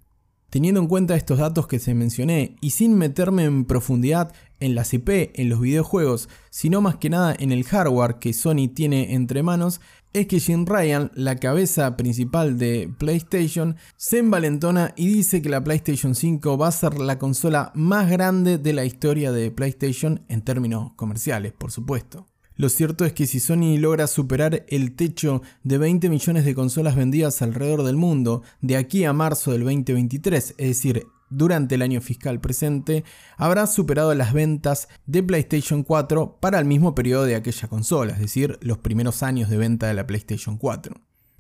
Teniendo 0.49 0.79
en 0.79 0.87
cuenta 0.87 1.15
estos 1.15 1.39
datos 1.39 1.67
que 1.67 1.77
se 1.77 1.93
mencioné 1.93 2.55
y 2.61 2.71
sin 2.71 2.97
meterme 2.97 3.43
en 3.43 3.65
profundidad 3.65 4.33
en 4.59 4.75
las 4.75 4.93
IP, 4.93 5.09
en 5.35 5.49
los 5.49 5.59
videojuegos, 5.59 6.27
sino 6.49 6.81
más 6.81 6.95
que 6.95 7.09
nada 7.09 7.35
en 7.37 7.51
el 7.51 7.63
hardware 7.65 8.15
que 8.15 8.33
Sony 8.33 8.67
tiene 8.73 9.13
entre 9.13 9.43
manos, 9.43 9.79
es 10.13 10.27
que 10.27 10.39
Jim 10.39 10.65
Ryan, 10.65 11.11
la 11.13 11.35
cabeza 11.35 11.95
principal 11.95 12.57
de 12.57 12.91
PlayStation, 12.97 13.75
se 13.95 14.19
envalentona 14.19 14.93
y 14.95 15.07
dice 15.07 15.41
que 15.41 15.49
la 15.49 15.63
PlayStation 15.63 16.15
5 16.15 16.57
va 16.57 16.67
a 16.67 16.71
ser 16.71 16.99
la 16.99 17.19
consola 17.19 17.71
más 17.75 18.09
grande 18.09 18.57
de 18.57 18.73
la 18.73 18.85
historia 18.85 19.31
de 19.31 19.51
PlayStation 19.51 20.25
en 20.27 20.41
términos 20.41 20.91
comerciales, 20.95 21.53
por 21.53 21.71
supuesto. 21.71 22.27
Lo 22.55 22.67
cierto 22.67 23.05
es 23.05 23.13
que 23.13 23.25
si 23.25 23.39
Sony 23.39 23.77
logra 23.77 24.05
superar 24.07 24.65
el 24.67 24.93
techo 24.93 25.41
de 25.63 25.77
20 25.77 26.09
millones 26.09 26.43
de 26.43 26.55
consolas 26.55 26.95
vendidas 26.95 27.41
alrededor 27.41 27.83
del 27.83 27.95
mundo 27.95 28.41
de 28.59 28.75
aquí 28.75 29.05
a 29.05 29.13
marzo 29.13 29.51
del 29.51 29.63
2023, 29.63 30.55
es 30.57 30.67
decir, 30.67 31.07
durante 31.29 31.75
el 31.75 31.81
año 31.81 32.01
fiscal 32.01 32.39
presente 32.39 33.03
habrá 33.37 33.67
superado 33.67 34.13
las 34.15 34.33
ventas 34.33 34.87
de 35.05 35.23
PlayStation 35.23 35.83
4 35.83 36.37
para 36.39 36.59
el 36.59 36.65
mismo 36.65 36.95
periodo 36.95 37.25
de 37.25 37.35
aquella 37.35 37.67
consola, 37.67 38.13
es 38.13 38.19
decir, 38.19 38.57
los 38.61 38.77
primeros 38.77 39.23
años 39.23 39.49
de 39.49 39.57
venta 39.57 39.87
de 39.87 39.93
la 39.93 40.07
PlayStation 40.07 40.57
4. 40.57 40.95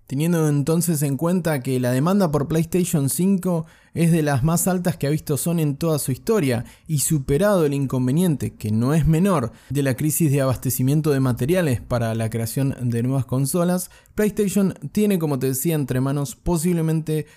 Teniendo 0.09 0.49
entonces 0.49 1.03
en 1.03 1.17
cuenta 1.17 1.61
que 1.61 1.79
la 1.79 1.91
demanda 1.91 2.31
por 2.31 2.47
PlayStation 2.47 3.09
5 3.09 3.67
es 3.93 4.11
de 4.11 4.23
las 4.23 4.43
más 4.43 4.67
altas 4.67 4.97
que 4.97 5.05
ha 5.05 5.11
visto 5.11 5.37
Sony 5.37 5.59
en 5.59 5.77
toda 5.77 5.99
su 5.99 6.11
historia 6.11 6.65
y 6.87 6.99
superado 6.99 7.63
el 7.63 7.75
inconveniente, 7.75 8.55
que 8.55 8.71
no 8.71 8.95
es 8.95 9.05
menor, 9.05 9.51
de 9.69 9.83
la 9.83 9.95
crisis 9.95 10.31
de 10.31 10.41
abastecimiento 10.41 11.11
de 11.11 11.19
materiales 11.19 11.79
para 11.81 12.15
la 12.15 12.31
creación 12.31 12.75
de 12.89 13.03
nuevas 13.03 13.27
consolas, 13.27 13.91
PlayStation 14.15 14.73
tiene, 14.91 15.19
como 15.19 15.37
te 15.37 15.45
decía, 15.45 15.75
entre 15.75 16.01
manos 16.01 16.35
posiblemente 16.35 17.27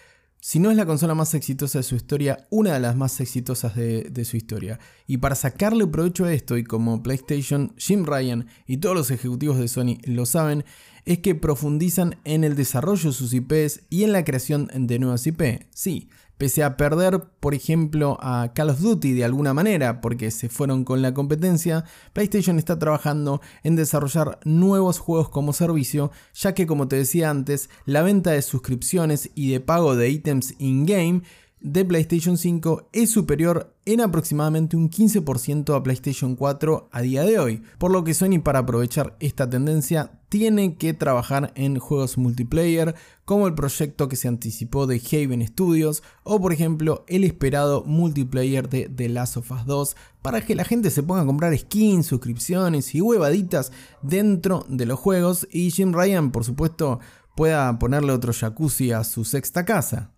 si 0.44 0.58
no 0.58 0.72
es 0.72 0.76
la 0.76 0.86
consola 0.86 1.14
más 1.14 1.34
exitosa 1.34 1.78
de 1.78 1.84
su 1.84 1.94
historia, 1.94 2.48
una 2.50 2.74
de 2.74 2.80
las 2.80 2.96
más 2.96 3.20
exitosas 3.20 3.76
de, 3.76 4.24
su 4.24 4.36
historia. 4.36 4.80
Y 5.06 5.18
para 5.18 5.36
sacarle 5.36 5.86
provecho 5.86 6.24
a 6.24 6.32
esto, 6.32 6.58
y 6.58 6.64
como 6.64 7.00
PlayStation, 7.00 7.72
Jim 7.76 8.04
Ryan 8.04 8.48
y 8.66 8.78
todos 8.78 8.96
los 8.96 9.12
ejecutivos 9.12 9.60
de 9.60 9.68
Sony 9.68 9.98
lo 10.02 10.26
saben, 10.26 10.64
es 11.04 11.18
que 11.18 11.36
profundizan 11.36 12.16
en 12.24 12.42
el 12.42 12.56
desarrollo 12.56 13.10
de 13.10 13.16
sus 13.16 13.32
IPs 13.32 13.82
y 13.88 14.02
en 14.02 14.10
la 14.10 14.24
creación 14.24 14.68
de 14.74 14.98
nuevas 14.98 15.28
IP. 15.28 15.68
Sí, 15.70 16.08
pese 16.42 16.64
a 16.64 16.76
perder, 16.76 17.20
por 17.38 17.54
ejemplo, 17.54 18.18
a 18.20 18.50
Call 18.52 18.70
of 18.70 18.80
Duty 18.80 19.12
de 19.12 19.24
alguna 19.24 19.54
manera, 19.54 20.00
porque 20.00 20.32
se 20.32 20.48
fueron 20.48 20.82
con 20.82 21.00
la 21.00 21.14
competencia, 21.14 21.84
PlayStation 22.14 22.58
está 22.58 22.80
trabajando 22.80 23.40
en 23.62 23.76
desarrollar 23.76 24.40
nuevos 24.44 24.98
juegos 24.98 25.28
como 25.28 25.52
servicio, 25.52 26.10
ya 26.34 26.52
que 26.52 26.66
como 26.66 26.88
te 26.88 26.96
decía 26.96 27.30
antes, 27.30 27.70
la 27.84 28.02
venta 28.02 28.32
de 28.32 28.42
suscripciones 28.42 29.30
y 29.36 29.52
de 29.52 29.60
pago 29.60 29.94
de 29.94 30.10
ítems 30.10 30.56
in-game 30.58 31.22
de 31.62 31.84
PlayStation 31.84 32.36
5 32.36 32.88
es 32.92 33.10
superior 33.10 33.74
en 33.84 34.00
aproximadamente 34.00 34.76
un 34.76 34.90
15% 34.90 35.76
a 35.76 35.82
PlayStation 35.82 36.34
4 36.36 36.88
a 36.90 37.02
día 37.02 37.22
de 37.22 37.38
hoy, 37.38 37.62
por 37.78 37.90
lo 37.90 38.04
que 38.04 38.14
Sony 38.14 38.40
para 38.42 38.60
aprovechar 38.60 39.16
esta 39.20 39.48
tendencia 39.48 40.18
tiene 40.28 40.76
que 40.76 40.94
trabajar 40.94 41.52
en 41.54 41.78
juegos 41.78 42.18
multiplayer 42.18 42.94
como 43.24 43.46
el 43.46 43.54
proyecto 43.54 44.08
que 44.08 44.16
se 44.16 44.28
anticipó 44.28 44.86
de 44.86 45.00
Haven 45.00 45.46
Studios 45.46 46.02
o 46.24 46.40
por 46.40 46.52
ejemplo 46.52 47.04
el 47.06 47.22
esperado 47.22 47.84
multiplayer 47.84 48.68
de 48.68 48.88
The 48.88 49.08
Last 49.08 49.36
of 49.36 49.50
Us 49.50 49.66
2 49.66 49.96
para 50.22 50.40
que 50.40 50.54
la 50.54 50.64
gente 50.64 50.90
se 50.90 51.02
ponga 51.02 51.22
a 51.22 51.26
comprar 51.26 51.56
skins, 51.56 52.06
suscripciones 52.06 52.94
y 52.94 53.00
huevaditas 53.00 53.72
dentro 54.00 54.64
de 54.68 54.86
los 54.86 54.98
juegos 54.98 55.46
y 55.50 55.70
Jim 55.70 55.92
Ryan 55.92 56.32
por 56.32 56.44
supuesto 56.44 56.98
pueda 57.36 57.78
ponerle 57.78 58.12
otro 58.12 58.32
jacuzzi 58.32 58.92
a 58.92 59.04
su 59.04 59.24
sexta 59.24 59.64
casa. 59.64 60.12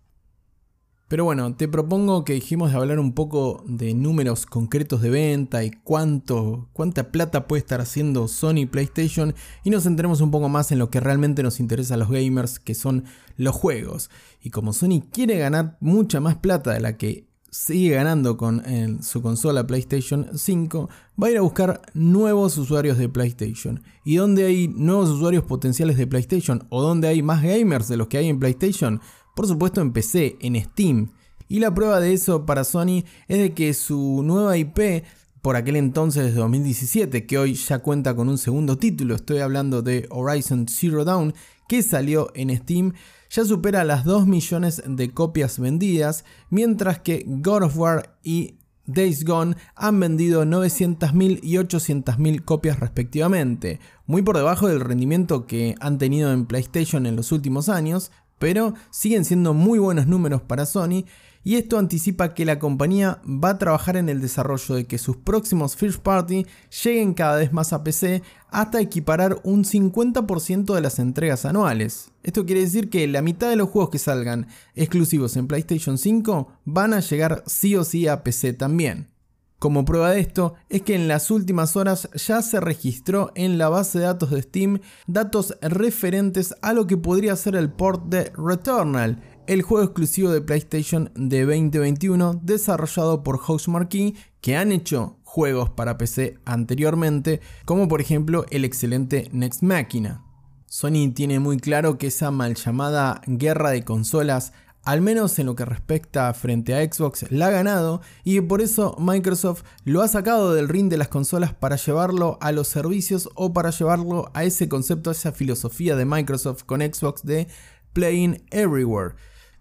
Pero 1.15 1.23
bueno, 1.23 1.55
te 1.55 1.69
propongo 1.69 2.25
que 2.25 2.33
dijimos 2.33 2.71
de 2.71 2.77
hablar 2.77 2.99
un 2.99 3.13
poco 3.13 3.63
de 3.65 3.93
números 3.93 4.45
concretos 4.45 5.01
de 5.01 5.09
venta 5.09 5.63
y 5.63 5.71
cuánto, 5.71 6.67
cuánta 6.73 7.09
plata 7.09 7.47
puede 7.47 7.61
estar 7.61 7.79
haciendo 7.79 8.27
Sony 8.27 8.67
PlayStation 8.69 9.33
y 9.63 9.69
nos 9.69 9.83
centremos 9.83 10.19
un 10.19 10.29
poco 10.29 10.49
más 10.49 10.73
en 10.73 10.79
lo 10.79 10.89
que 10.89 10.99
realmente 10.99 11.41
nos 11.41 11.61
interesa 11.61 11.93
a 11.93 11.97
los 11.97 12.09
gamers, 12.09 12.59
que 12.59 12.75
son 12.75 13.05
los 13.37 13.55
juegos. 13.55 14.09
Y 14.43 14.49
como 14.49 14.73
Sony 14.73 15.03
quiere 15.09 15.37
ganar 15.37 15.77
mucha 15.79 16.19
más 16.19 16.35
plata 16.35 16.73
de 16.73 16.81
la 16.81 16.97
que 16.97 17.29
sigue 17.49 17.91
ganando 17.91 18.35
con 18.35 18.61
su 19.01 19.21
consola 19.21 19.65
PlayStation 19.65 20.31
5, 20.37 20.89
va 21.23 21.27
a 21.27 21.31
ir 21.31 21.37
a 21.37 21.41
buscar 21.43 21.81
nuevos 21.93 22.57
usuarios 22.57 22.97
de 22.97 23.07
PlayStation. 23.07 23.81
¿Y 24.03 24.17
dónde 24.17 24.47
hay 24.47 24.67
nuevos 24.67 25.11
usuarios 25.11 25.45
potenciales 25.45 25.95
de 25.95 26.07
PlayStation? 26.07 26.67
¿O 26.67 26.81
dónde 26.81 27.07
hay 27.07 27.23
más 27.23 27.41
gamers 27.41 27.87
de 27.87 27.95
los 27.95 28.07
que 28.07 28.17
hay 28.17 28.27
en 28.27 28.39
PlayStation? 28.39 28.99
Por 29.35 29.45
supuesto 29.45 29.81
en 29.81 29.93
PC, 29.93 30.37
en 30.41 30.59
Steam. 30.59 31.11
Y 31.47 31.59
la 31.59 31.73
prueba 31.73 31.99
de 31.99 32.13
eso 32.13 32.45
para 32.47 32.63
Sony 32.63 33.03
es 33.27 33.37
de 33.37 33.53
que 33.53 33.73
su 33.75 34.23
nueva 34.23 34.57
IP, 34.57 35.03
por 35.43 35.55
aquel 35.55 35.75
entonces 35.75 36.33
de 36.33 36.39
2017, 36.39 37.27
que 37.27 37.37
hoy 37.37 37.53
ya 37.53 37.79
cuenta 37.79 38.15
con 38.15 38.29
un 38.29 38.39
segundo 38.39 38.79
título, 38.79 39.13
estoy 39.13 39.39
hablando 39.39 39.83
de 39.83 40.07
Horizon 40.09 40.67
Zero 40.67 41.05
Dawn, 41.05 41.35
que 41.67 41.83
salió 41.83 42.31
en 42.33 42.55
Steam, 42.57 42.93
ya 43.29 43.45
supera 43.45 43.83
las 43.83 44.05
2 44.05 44.25
millones 44.25 44.81
de 44.87 45.11
copias 45.11 45.59
vendidas, 45.59 46.25
mientras 46.49 46.99
que 46.99 47.23
God 47.27 47.63
of 47.63 47.77
War 47.77 48.17
y 48.23 48.55
Days 48.87 49.25
Gone 49.25 49.55
han 49.75 49.99
vendido 49.99 50.45
900.000 50.45 51.39
y 51.41 51.55
800.000 51.55 52.43
copias 52.43 52.79
respectivamente, 52.79 53.79
muy 54.05 54.21
por 54.21 54.37
debajo 54.37 54.67
del 54.67 54.79
rendimiento 54.79 55.47
que 55.47 55.75
han 55.79 55.97
tenido 55.97 56.31
en 56.31 56.45
PlayStation 56.45 57.05
en 57.05 57.15
los 57.15 57.31
últimos 57.31 57.69
años, 57.69 58.11
pero 58.39 58.73
siguen 58.89 59.25
siendo 59.25 59.53
muy 59.53 59.79
buenos 59.79 60.07
números 60.07 60.41
para 60.41 60.65
Sony 60.65 61.05
y 61.47 61.57
esto 61.57 61.77
anticipa 61.77 62.33
que 62.33 62.43
la 62.43 62.57
compañía 62.57 63.21
va 63.23 63.51
a 63.51 63.57
trabajar 63.59 63.97
en 63.97 64.09
el 64.09 64.19
desarrollo 64.19 64.73
de 64.73 64.87
que 64.87 64.97
sus 64.97 65.15
próximos 65.15 65.75
first 65.75 66.01
party 66.01 66.47
lleguen 66.83 67.13
cada 67.13 67.37
vez 67.37 67.53
más 67.53 67.71
a 67.71 67.83
PC 67.83 68.23
hasta 68.49 68.81
equiparar 68.81 69.39
un 69.43 69.63
50% 69.63 70.73
de 70.73 70.81
las 70.81 70.97
entregas 70.97 71.45
anuales. 71.45 72.11
Esto 72.23 72.47
quiere 72.47 72.61
decir 72.61 72.89
que 72.89 73.07
la 73.07 73.21
mitad 73.21 73.47
de 73.47 73.57
los 73.57 73.69
juegos 73.69 73.91
que 73.91 73.99
salgan 73.99 74.47
exclusivos 74.73 75.37
en 75.37 75.45
PlayStation 75.45 75.99
5 75.99 76.51
van 76.65 76.95
a 76.95 77.01
llegar 77.01 77.43
sí 77.45 77.75
o 77.75 77.83
sí 77.83 78.07
a 78.07 78.23
PC 78.23 78.53
también. 78.53 79.14
Como 79.59 79.85
prueba 79.85 80.11
de 80.11 80.19
esto 80.19 80.55
es 80.69 80.81
que 80.81 80.95
en 80.95 81.07
las 81.07 81.31
últimas 81.31 81.75
horas 81.75 82.09
ya 82.13 82.41
se 82.41 82.59
registró 82.59 83.31
en 83.35 83.57
la 83.57 83.69
base 83.69 83.99
de 83.99 84.05
datos 84.05 84.31
de 84.31 84.41
Steam 84.41 84.79
datos 85.07 85.57
referentes 85.61 86.55
a 86.61 86.73
lo 86.73 86.87
que 86.87 86.97
podría 86.97 87.35
ser 87.35 87.55
el 87.55 87.71
port 87.71 88.05
de 88.05 88.31
Returnal, 88.37 89.23
el 89.47 89.61
juego 89.61 89.85
exclusivo 89.85 90.29
de 90.31 90.41
PlayStation 90.41 91.11
de 91.15 91.45
2021 91.45 92.41
desarrollado 92.43 93.23
por 93.23 93.39
Housemarque 93.39 94.13
que 94.41 94.57
han 94.57 94.71
hecho 94.71 95.17
juegos 95.23 95.69
para 95.69 95.97
PC 95.97 96.37
anteriormente, 96.45 97.41
como 97.63 97.87
por 97.87 98.01
ejemplo 98.01 98.45
el 98.51 98.65
excelente 98.65 99.29
Next 99.31 99.63
Machina. 99.63 100.21
Sony 100.67 101.13
tiene 101.13 101.39
muy 101.39 101.57
claro 101.57 101.97
que 101.97 102.07
esa 102.07 102.31
mal 102.31 102.55
llamada 102.55 103.21
guerra 103.27 103.69
de 103.69 103.85
consolas 103.85 104.51
al 104.85 105.01
menos 105.01 105.37
en 105.39 105.47
lo 105.47 105.55
que 105.55 105.65
respecta 105.65 106.31
frente 106.33 106.75
a 106.75 106.83
Xbox, 106.83 107.25
la 107.31 107.47
ha 107.47 107.51
ganado 107.51 108.01
y 108.23 108.39
por 108.41 108.61
eso 108.61 108.95
Microsoft 108.99 109.63
lo 109.83 110.03
ha 110.03 110.07
sacado 110.07 110.53
del 110.53 110.69
ring 110.69 110.89
de 110.89 110.97
las 110.97 111.07
consolas 111.07 111.53
para 111.53 111.75
llevarlo 111.75 112.37
a 112.39 112.51
los 112.51 112.67
servicios 112.67 113.27
o 113.33 113.51
para 113.51 113.71
llevarlo 113.71 114.29
a 114.35 114.43
ese 114.43 114.69
concepto, 114.69 115.09
a 115.09 115.13
esa 115.13 115.31
filosofía 115.31 115.95
de 115.95 116.05
Microsoft 116.05 116.63
con 116.63 116.81
Xbox 116.81 117.23
de 117.23 117.47
Playing 117.93 118.43
Everywhere. 118.51 119.15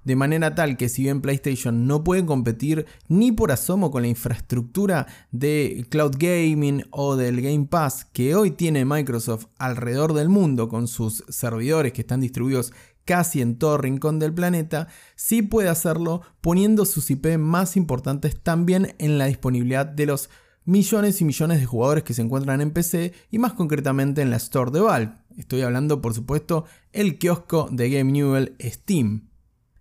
De 0.04 0.16
manera 0.16 0.54
tal 0.54 0.76
que 0.76 0.90
si 0.90 1.04
bien 1.04 1.22
PlayStation 1.22 1.86
no 1.86 2.04
puede 2.04 2.26
competir 2.26 2.84
ni 3.08 3.32
por 3.32 3.50
asomo 3.50 3.90
con 3.90 4.02
la 4.02 4.08
infraestructura 4.08 5.06
de 5.32 5.86
cloud 5.88 6.16
gaming 6.18 6.84
o 6.90 7.16
del 7.16 7.40
Game 7.40 7.64
Pass 7.64 8.04
que 8.04 8.34
hoy 8.34 8.50
tiene 8.50 8.84
Microsoft 8.84 9.46
alrededor 9.56 10.12
del 10.12 10.28
mundo 10.28 10.68
con 10.68 10.88
sus 10.88 11.24
servidores 11.30 11.94
que 11.94 12.02
están 12.02 12.20
distribuidos 12.20 12.74
casi 13.04 13.40
en 13.40 13.56
todo 13.56 13.78
rincón 13.78 14.18
del 14.18 14.32
planeta, 14.32 14.88
sí 15.16 15.42
puede 15.42 15.68
hacerlo 15.68 16.22
poniendo 16.40 16.84
sus 16.84 17.10
IP 17.10 17.38
más 17.38 17.76
importantes 17.76 18.40
también 18.40 18.94
en 18.98 19.18
la 19.18 19.26
disponibilidad 19.26 19.86
de 19.86 20.06
los 20.06 20.30
millones 20.64 21.20
y 21.20 21.24
millones 21.24 21.60
de 21.60 21.66
jugadores 21.66 22.04
que 22.04 22.14
se 22.14 22.22
encuentran 22.22 22.60
en 22.60 22.70
PC 22.70 23.12
y 23.30 23.38
más 23.38 23.52
concretamente 23.52 24.22
en 24.22 24.30
la 24.30 24.36
Store 24.36 24.70
de 24.70 24.80
Valve. 24.80 25.14
Estoy 25.36 25.62
hablando 25.62 26.00
por 26.00 26.14
supuesto 26.14 26.64
el 26.92 27.18
kiosco 27.18 27.68
de 27.70 27.90
Game 27.90 28.12
Newell 28.12 28.56
Steam. 28.60 29.28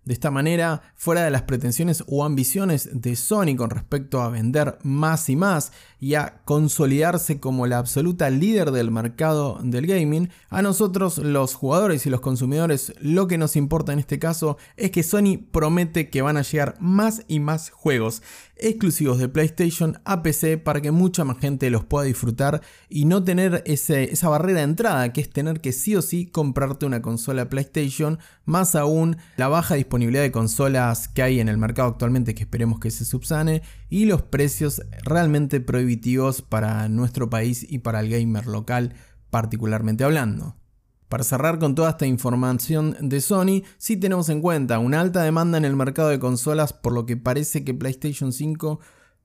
De 0.04 0.12
esta 0.12 0.30
manera, 0.30 0.82
fuera 0.96 1.24
de 1.24 1.30
las 1.30 1.42
pretensiones 1.42 2.04
o 2.06 2.24
ambiciones 2.24 2.90
de 2.92 3.16
Sony 3.16 3.56
con 3.56 3.70
respecto 3.70 4.20
a 4.20 4.28
vender 4.28 4.78
más 4.82 5.30
y 5.30 5.36
más 5.36 5.72
y 5.98 6.14
a 6.14 6.42
consolidarse 6.44 7.40
como 7.40 7.66
la 7.66 7.78
absoluta 7.78 8.28
líder 8.28 8.70
del 8.70 8.90
mercado 8.90 9.58
del 9.62 9.86
gaming, 9.86 10.28
a 10.50 10.60
nosotros 10.60 11.16
los 11.16 11.54
jugadores 11.54 12.04
y 12.04 12.10
los 12.10 12.20
consumidores 12.20 12.92
lo 13.00 13.26
que 13.28 13.38
nos 13.38 13.56
importa 13.56 13.94
en 13.94 13.98
este 13.98 14.18
caso 14.18 14.58
es 14.76 14.90
que 14.90 15.02
Sony 15.02 15.38
promete 15.50 16.10
que 16.10 16.20
van 16.20 16.36
a 16.36 16.42
llegar 16.42 16.76
más 16.80 17.22
y 17.26 17.40
más 17.40 17.70
juegos 17.70 18.20
exclusivos 18.56 19.18
de 19.18 19.28
PlayStation 19.28 19.98
a 20.04 20.22
PC 20.22 20.58
para 20.58 20.80
que 20.80 20.90
mucha 20.90 21.24
más 21.24 21.38
gente 21.38 21.70
los 21.70 21.84
pueda 21.84 22.04
disfrutar 22.04 22.62
y 22.88 23.04
no 23.04 23.24
tener 23.24 23.62
esa 23.66 24.28
barrera 24.28 24.58
de 24.58 24.64
entrada 24.64 25.12
que 25.12 25.20
es 25.20 25.30
tener 25.30 25.60
que 25.60 25.72
sí 25.72 25.96
o 25.96 26.02
sí 26.02 26.26
comprarte 26.26 26.86
una 26.86 27.02
consola 27.02 27.48
PlayStation, 27.48 28.18
más 28.44 28.74
aún 28.74 29.16
la 29.36 29.48
baja 29.48 29.74
disponibilidad 29.74 29.93
de 29.98 30.32
consolas 30.32 31.06
que 31.08 31.22
hay 31.22 31.40
en 31.40 31.48
el 31.48 31.56
mercado 31.56 31.88
actualmente 31.88 32.34
que 32.34 32.42
esperemos 32.42 32.80
que 32.80 32.90
se 32.90 33.04
subsane 33.04 33.62
y 33.88 34.06
los 34.06 34.22
precios 34.22 34.82
realmente 35.04 35.60
prohibitivos 35.60 36.42
para 36.42 36.88
nuestro 36.88 37.30
país 37.30 37.64
y 37.68 37.78
para 37.78 38.00
el 38.00 38.10
gamer 38.10 38.46
local 38.46 38.94
particularmente 39.30 40.02
hablando. 40.02 40.56
Para 41.08 41.22
cerrar 41.22 41.60
con 41.60 41.76
toda 41.76 41.90
esta 41.90 42.06
información 42.06 42.96
de 43.00 43.20
Sony, 43.20 43.62
sí 43.78 43.96
tenemos 43.96 44.28
en 44.30 44.40
cuenta 44.40 44.80
una 44.80 45.00
alta 45.00 45.22
demanda 45.22 45.58
en 45.58 45.64
el 45.64 45.76
mercado 45.76 46.08
de 46.08 46.18
consolas, 46.18 46.72
por 46.72 46.92
lo 46.92 47.06
que 47.06 47.16
parece 47.16 47.62
que 47.62 47.72
PlayStation 47.72 48.32
5 48.32 48.80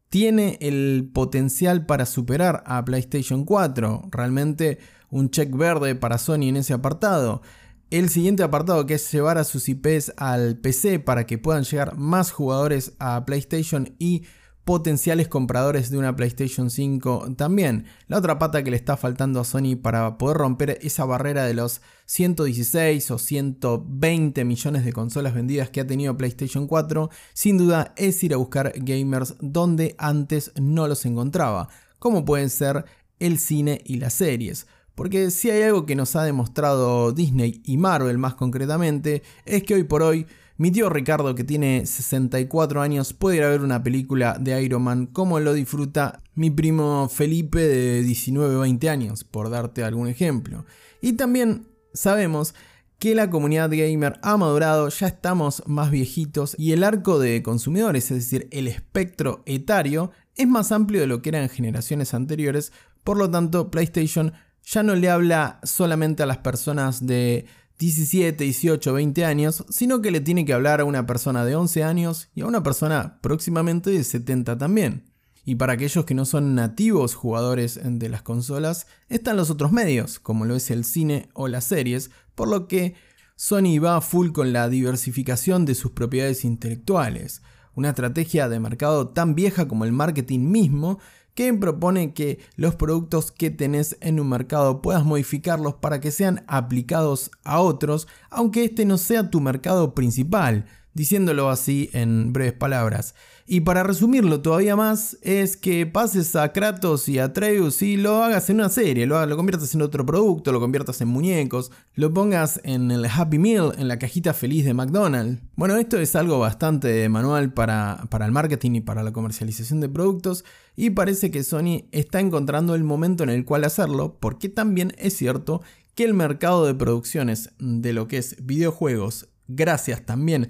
tiene 0.10 0.58
el 0.62 1.10
potencial 1.12 1.88
para 1.88 2.06
superar 2.06 2.64
a 2.68 2.86
PlayStation 2.86 3.44
4. 3.44 4.10
Realmente 4.12 4.78
un 5.10 5.32
check 5.32 5.52
verde 5.56 5.96
para 5.96 6.20
Sony 6.20 6.50
en 6.50 6.58
ese 6.58 6.74
apartado. 6.74 7.42
El 7.92 8.10
siguiente 8.10 8.44
apartado 8.44 8.86
que 8.86 8.94
es 8.94 9.12
llevar 9.12 9.40
a 9.40 9.44
sus 9.44 9.68
IPs 9.68 10.14
al 10.18 10.58
PC 10.58 11.00
para 11.00 11.26
que 11.26 11.40
puedan 11.40 11.64
llegar 11.64 11.98
más 11.98 12.30
jugadores 12.30 12.94
a 13.00 13.26
PlayStation 13.26 13.96
y 13.98 14.26
potenciales 14.64 15.28
compradores 15.28 15.90
de 15.90 15.98
una 15.98 16.16
PlayStation 16.16 16.70
5 16.70 17.34
también. 17.36 17.86
La 18.06 18.20
otra 18.20 18.38
pata 18.38 18.62
que 18.62 18.70
le 18.70 18.78
está 18.78 18.96
faltando 18.96 19.40
a 19.40 19.44
Sony 19.44 19.76
para 19.76 20.20
poder 20.20 20.38
romper 20.38 20.78
esa 20.84 21.04
barrera 21.06 21.46
de 21.46 21.56
los 21.56 21.82
116 22.06 23.10
o 23.10 23.18
120 23.18 24.46
millones 24.46 24.86
de 24.86 24.94
consolas 24.94 25.34
vendidas 25.34 25.72
que 25.72 25.82
ha 25.82 25.88
tenido 25.88 26.16
PlayStation 26.16 26.68
4, 26.68 27.10
sin 27.34 27.58
duda 27.58 27.96
es 27.98 28.24
ir 28.24 28.36
a 28.36 28.38
buscar 28.38 28.72
gamers 28.76 29.34
donde 29.40 29.96
antes 29.98 30.52
no 30.62 30.88
los 30.88 31.08
encontraba, 31.08 31.70
como 31.98 32.24
pueden 32.24 32.52
ser 32.52 32.86
el 33.18 33.40
cine 33.40 33.82
y 33.84 33.98
las 33.98 34.14
series. 34.14 34.68
Porque 35.00 35.32
si 35.32 35.50
hay 35.50 35.62
algo 35.62 35.86
que 35.86 35.96
nos 35.96 36.18
ha 36.18 36.26
demostrado 36.26 37.14
Disney 37.14 37.62
y 37.64 37.78
Marvel 37.78 38.18
más 38.18 38.34
concretamente, 38.34 39.24
es 39.46 39.64
que 39.64 39.76
hoy 39.76 39.84
por 39.84 40.04
hoy 40.04 40.28
mi 40.58 40.72
tío 40.72 40.90
Ricardo, 40.90 41.36
que 41.36 41.46
tiene 41.46 41.86
64 41.86 42.82
años, 42.82 43.14
puede 43.14 43.38
ir 43.38 43.44
a 43.44 43.50
ver 43.50 43.62
una 43.62 43.82
película 43.82 44.36
de 44.38 44.62
Iron 44.62 44.82
Man 44.82 45.06
como 45.06 45.40
lo 45.40 45.54
disfruta 45.54 46.22
mi 46.36 46.50
primo 46.50 47.08
Felipe 47.08 47.60
de 47.60 48.04
19 48.04 48.58
20 48.58 48.90
años, 48.90 49.24
por 49.24 49.50
darte 49.50 49.86
algún 49.86 50.10
ejemplo. 50.10 50.66
Y 51.00 51.14
también 51.14 51.70
sabemos 51.94 52.54
que 52.98 53.16
la 53.16 53.30
comunidad 53.30 53.70
gamer 53.72 54.20
ha 54.22 54.36
madurado, 54.36 54.90
ya 54.90 55.08
estamos 55.08 55.64
más 55.66 55.92
viejitos 55.92 56.58
y 56.60 56.74
el 56.74 56.84
arco 56.84 57.20
de 57.20 57.42
consumidores, 57.42 58.12
es 58.12 58.18
decir, 58.30 58.50
el 58.52 58.68
espectro 58.68 59.44
etario, 59.46 60.12
es 60.36 60.46
más 60.46 60.74
amplio 60.74 61.00
de 61.00 61.08
lo 61.08 61.22
que 61.22 61.30
era 61.30 61.42
en 61.42 61.48
generaciones 61.48 62.14
anteriores, 62.14 62.74
por 63.06 63.16
lo 63.16 63.32
tanto 63.32 63.72
PlayStation 63.72 64.34
ya 64.70 64.84
no 64.84 64.96
le 64.96 65.10
habla 65.10 65.60
solamente 65.64 66.22
a 66.22 66.28
las 66.28 66.38
personas 66.38 67.06
de 67.06 67.46
17, 67.80 68.44
18, 68.44 68.94
20 68.94 69.26
años, 69.26 69.66
sino 69.70 70.02
que 70.02 70.12
le 70.12 70.20
tiene 70.20 70.46
que 70.46 70.54
hablar 70.54 70.80
a 70.80 70.86
una 70.86 71.08
persona 71.08 71.44
de 71.44 71.56
11 71.56 71.84
años 71.84 72.30
y 72.36 72.42
a 72.42 72.46
una 72.46 72.62
persona 72.62 73.20
próximamente 73.22 73.90
de 73.90 74.04
70 74.04 74.58
también. 74.60 75.12
Y 75.44 75.56
para 75.56 75.74
aquellos 75.74 76.06
que 76.06 76.14
no 76.14 76.26
son 76.26 76.54
nativos 76.54 77.16
jugadores 77.16 77.80
de 77.84 78.10
las 78.10 78.22
consolas, 78.22 78.86
están 79.08 79.38
los 79.38 79.50
otros 79.50 79.72
medios, 79.72 80.20
como 80.20 80.46
lo 80.46 80.56
es 80.56 80.70
el 80.70 80.86
cine 80.86 81.30
o 81.34 81.48
las 81.48 81.64
series, 81.64 82.12
por 82.36 82.48
lo 82.48 82.68
que 82.68 82.94
Sony 83.36 83.80
va 83.84 84.02
full 84.02 84.32
con 84.32 84.54
la 84.54 84.70
diversificación 84.70 85.66
de 85.66 85.74
sus 85.74 85.94
propiedades 85.94 86.46
intelectuales, 86.46 87.42
una 87.74 87.90
estrategia 87.90 88.50
de 88.50 88.60
mercado 88.60 89.08
tan 89.08 89.34
vieja 89.34 89.68
como 89.68 89.86
el 89.86 89.94
marketing 89.94 90.52
mismo, 90.52 91.00
que 91.34 91.54
propone 91.54 92.14
que 92.14 92.40
los 92.56 92.76
productos 92.76 93.32
que 93.32 93.50
tenés 93.50 93.98
en 94.02 94.20
un 94.20 94.30
mercado 94.30 94.82
puedas 94.82 95.06
modificarlos 95.06 95.76
para 95.76 96.00
que 96.00 96.12
sean 96.12 96.44
aplicados 96.48 97.32
a 97.44 97.62
otros, 97.62 98.08
aunque 98.30 98.66
este 98.66 98.86
no 98.86 98.98
sea 98.98 99.30
tu 99.30 99.40
mercado 99.40 99.96
principal, 99.96 100.66
diciéndolo 100.94 101.50
así 101.50 101.90
en 101.94 102.34
breves 102.34 102.54
palabras. 102.54 103.16
Y 103.52 103.62
para 103.62 103.82
resumirlo 103.82 104.42
todavía 104.42 104.76
más, 104.76 105.18
es 105.24 105.58
que 105.58 105.88
pases 105.88 106.36
a 106.36 106.54
Kratos 106.54 107.10
y 107.10 107.18
a 107.18 107.26
Atreus 107.26 107.82
y 107.82 107.98
lo 107.98 108.24
hagas 108.24 108.48
en 108.52 108.58
una 108.58 108.70
serie, 108.70 109.08
lo, 109.08 109.26
lo 109.26 109.38
conviertas 109.38 109.74
en 109.74 109.82
otro 109.82 110.06
producto, 110.06 110.52
lo 110.52 110.60
conviertas 110.60 111.02
en 111.02 111.08
muñecos, 111.08 111.72
lo 111.96 112.14
pongas 112.14 112.62
en 112.64 112.92
el 112.92 113.06
Happy 113.06 113.40
Meal, 113.40 113.74
en 113.80 113.88
la 113.88 113.98
cajita 113.98 114.36
feliz 114.36 114.66
de 114.66 114.76
McDonald's. 114.76 115.42
Bueno, 115.56 115.78
esto 115.78 115.98
es 115.98 116.16
algo 116.16 116.38
bastante 116.38 117.10
manual 117.10 117.52
para, 117.52 118.06
para 118.12 118.28
el 118.28 118.32
marketing 118.32 118.76
y 118.76 118.82
para 118.82 119.02
la 119.02 119.14
comercialización 119.14 119.80
de 119.80 119.90
productos 119.90 120.46
y 120.76 120.92
parece 120.92 121.32
que 121.32 121.44
Sony 121.44 121.86
está 121.92 122.20
encontrando 122.20 122.76
el 122.76 122.84
momento 122.84 123.24
en 123.24 123.32
el 123.32 123.46
cual 123.46 123.64
hacerlo, 123.64 124.18
porque 124.20 124.50
también 124.50 124.94
es 125.00 125.18
cierto 125.18 125.64
que 125.96 126.04
el 126.04 126.14
mercado 126.14 126.68
de 126.68 126.76
producciones 126.76 127.50
de 127.58 127.94
lo 127.94 128.08
que 128.08 128.18
es 128.18 128.36
videojuegos, 128.46 129.28
gracias 129.48 130.06
también 130.06 130.50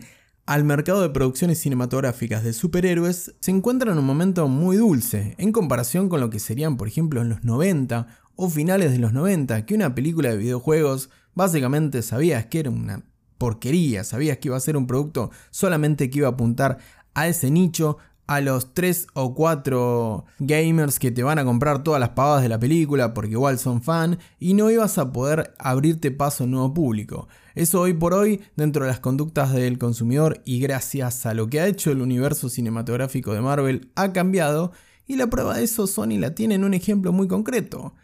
al 0.50 0.63
mercado 0.63 1.03
de 1.03 1.12
producciones 1.12 1.60
cinematográficas 1.60 2.44
de 2.44 2.53
superhéroes 2.53 3.36
se 3.39 3.51
encuentra 3.51 3.91
en 3.91 4.00
un 4.00 4.06
momento 4.06 4.48
muy 4.48 4.77
dulce, 4.77 5.36
en 5.38 5.51
comparación 5.51 6.10
con 6.10 6.22
lo 6.22 6.32
que 6.32 6.39
serían, 6.39 6.75
por 6.75 6.88
ejemplo, 6.88 7.22
en 7.22 7.29
los 7.29 7.44
90 7.44 8.08
o 8.36 8.50
finales 8.50 8.91
de 8.91 8.98
los 8.98 9.13
90, 9.13 9.68
que 9.68 9.75
una 9.75 9.94
película 9.94 10.29
de 10.29 10.38
videojuegos 10.38 11.12
básicamente 11.36 12.01
sabías 12.01 12.48
que 12.48 12.62
era 12.62 12.72
una 12.72 13.03
porquería, 13.38 14.03
sabías 14.03 14.40
que 14.40 14.48
iba 14.48 14.57
a 14.57 14.59
ser 14.59 14.75
un 14.75 14.88
producto 14.88 15.29
solamente 15.51 16.09
que 16.09 16.18
iba 16.18 16.27
a 16.27 16.31
apuntar 16.31 16.79
a 17.14 17.27
ese 17.27 17.51
nicho, 17.51 18.00
a 18.29 18.42
los 18.42 18.75
3 18.75 19.07
o 19.15 19.33
4 19.33 20.24
gamers 20.37 21.00
que 21.00 21.09
te 21.09 21.24
van 21.24 21.39
a 21.39 21.46
comprar 21.46 21.81
todas 21.81 22.00
las 22.00 22.09
pavadas 22.09 22.44
de 22.44 22.50
la 22.50 22.59
película 22.59 23.11
porque 23.11 23.31
igual 23.31 23.57
son 23.57 23.81
fan 23.81 24.20
y 24.37 24.53
no 24.53 24.70
ibas 24.70 25.00
a 25.00 25.11
poder 25.11 25.55
abrirte 25.57 26.11
paso 26.11 26.44
a 26.44 26.46
un 26.46 26.51
nuevo 26.51 26.72
público. 26.72 27.27
Eso 27.55 27.81
hoy 27.81 27.94
por 27.94 28.13
hoy 28.13 28.39
dentro 28.55 28.83
de 28.83 28.92
las 28.92 29.00
conductas 29.00 29.51
del 29.51 29.79
consumidor 29.79 30.44
y 30.46 30.59
gracias 30.59 31.25
a 31.25 31.33
lo 31.33 31.48
que 31.48 31.59
ha 31.59 31.65
hecho 31.65 31.89
el 31.89 32.01
universo 32.01 32.50
cinematográfico 32.50 33.33
de 33.33 33.42
Marvel 33.42 33.89
ha 33.96 34.13
cambiado 34.13 34.74
y 35.07 35.15
la 35.15 35.25
prueba 35.25 35.57
de 35.57 35.63
eso 35.63 35.87
Sony 35.87 36.20
la 36.20 36.35
tiene 36.35 36.53
en 36.53 36.65
un 36.65 36.75
ejemplo 36.75 37.11
muy 37.11 37.27
concreto. 37.27 37.96